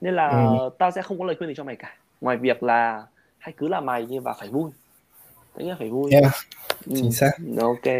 [0.00, 0.68] nên là ừ.
[0.78, 1.96] tao sẽ không có lời khuyên gì cho mày cả.
[2.20, 3.06] Ngoài việc là
[3.38, 4.70] hãy cứ làm mày nhưng và phải vui
[5.54, 6.10] tất nhiên phải vui.
[6.12, 6.32] Yeah.
[6.86, 7.30] Ừ, chính xác.
[7.60, 7.94] ok.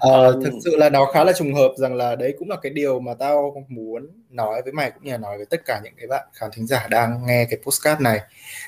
[0.00, 2.56] Ờ, um, thực sự là nó khá là trùng hợp rằng là đấy cũng là
[2.62, 5.80] cái điều mà tao muốn nói với mày cũng như là nói với tất cả
[5.84, 8.20] những cái bạn khán thính giả đang nghe cái postcard này.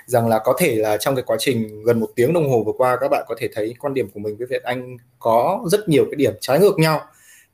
[0.06, 2.72] Rằng là có thể là trong cái quá trình gần một tiếng đồng hồ vừa
[2.72, 5.88] qua các bạn có thể thấy quan điểm của mình với Việt Anh có rất
[5.88, 7.00] nhiều cái điểm trái ngược nhau.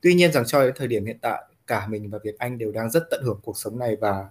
[0.01, 2.71] Tuy nhiên rằng cho đến thời điểm hiện tại cả mình và Việt Anh đều
[2.71, 4.25] đang rất tận hưởng cuộc sống này và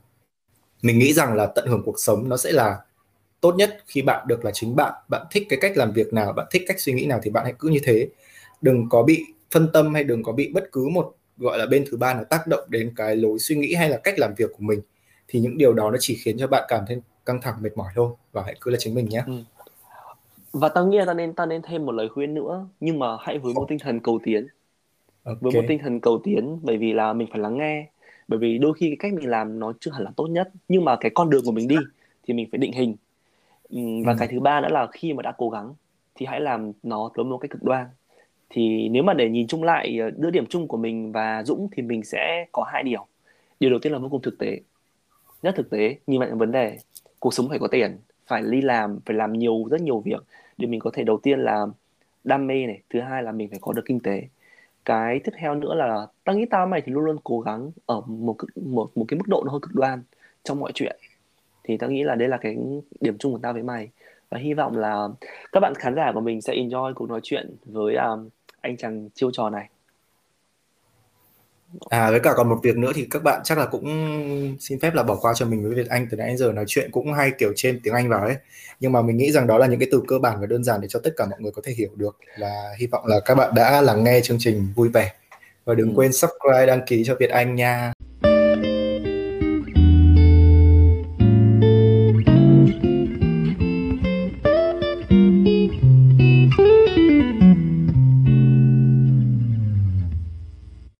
[0.82, 2.76] mình nghĩ rằng là tận hưởng cuộc sống nó sẽ là
[3.44, 6.32] tốt nhất khi bạn được là chính bạn bạn thích cái cách làm việc nào
[6.32, 8.08] bạn thích cách suy nghĩ nào thì bạn hãy cứ như thế.
[8.62, 11.84] Đừng có bị phân tâm hay đừng có bị bất cứ một gọi là bên
[11.90, 14.50] thứ ba nào tác động đến cái lối suy nghĩ hay là cách làm việc
[14.52, 14.80] của mình
[15.28, 17.92] thì những điều đó nó chỉ khiến cho bạn cảm thấy căng thẳng mệt mỏi
[17.94, 19.22] thôi và hãy cứ là chính mình nhé.
[19.26, 19.32] Ừ.
[20.52, 23.16] và tao nghĩ là tao nên tao nên thêm một lời khuyên nữa nhưng mà
[23.20, 24.46] hãy với một tinh thần cầu tiến.
[25.24, 25.38] Okay.
[25.40, 27.86] với một tinh thần cầu tiến bởi vì là mình phải lắng nghe.
[28.28, 30.84] Bởi vì đôi khi cái cách mình làm nó chưa hẳn là tốt nhất nhưng
[30.84, 31.76] mà cái con đường của mình đi
[32.26, 32.96] thì mình phải định hình
[33.74, 34.16] và ừ.
[34.18, 35.74] cái thứ ba nữa là khi mà đã cố gắng
[36.14, 37.86] thì hãy làm nó tới một cái cực đoan.
[38.50, 41.68] Thì nếu mà để nhìn chung lại ờ, đưa điểm chung của mình và Dũng
[41.72, 43.06] thì mình sẽ có hai điều.
[43.60, 44.60] Điều đầu tiên là vô cùng thực tế.
[45.42, 46.78] Nhất thực tế nhìn lại vấn đề
[47.18, 50.22] cuộc sống phải có tiền phải đi làm phải làm nhiều rất nhiều việc.
[50.58, 51.66] Để mình có thể đầu tiên là
[52.24, 54.22] đam mê này thứ hai là mình phải có được kinh tế.
[54.84, 58.00] Cái tiếp theo nữa là tao nghĩ tao mày thì luôn luôn cố gắng ở
[58.00, 60.02] một một một cái mức độ nó hơi cực đoan
[60.44, 60.96] trong mọi chuyện
[61.64, 62.56] thì tao nghĩ là đây là cái
[63.00, 63.88] điểm chung của tao với mày
[64.30, 65.08] và hy vọng là
[65.52, 68.28] các bạn khán giả của mình sẽ enjoy cuộc nói chuyện với um,
[68.60, 69.68] anh chàng chiêu trò này
[71.88, 73.84] À với cả còn một việc nữa thì các bạn chắc là cũng
[74.60, 76.64] xin phép là bỏ qua cho mình với Việt Anh từ nãy đến giờ nói
[76.68, 78.36] chuyện cũng hay kiểu trên tiếng Anh vào ấy.
[78.80, 80.80] Nhưng mà mình nghĩ rằng đó là những cái từ cơ bản và đơn giản
[80.80, 82.18] để cho tất cả mọi người có thể hiểu được.
[82.36, 85.12] Là hy vọng là các bạn đã lắng nghe chương trình vui vẻ
[85.64, 85.94] và đừng ừ.
[85.96, 87.93] quên subscribe đăng ký cho Việt Anh nha.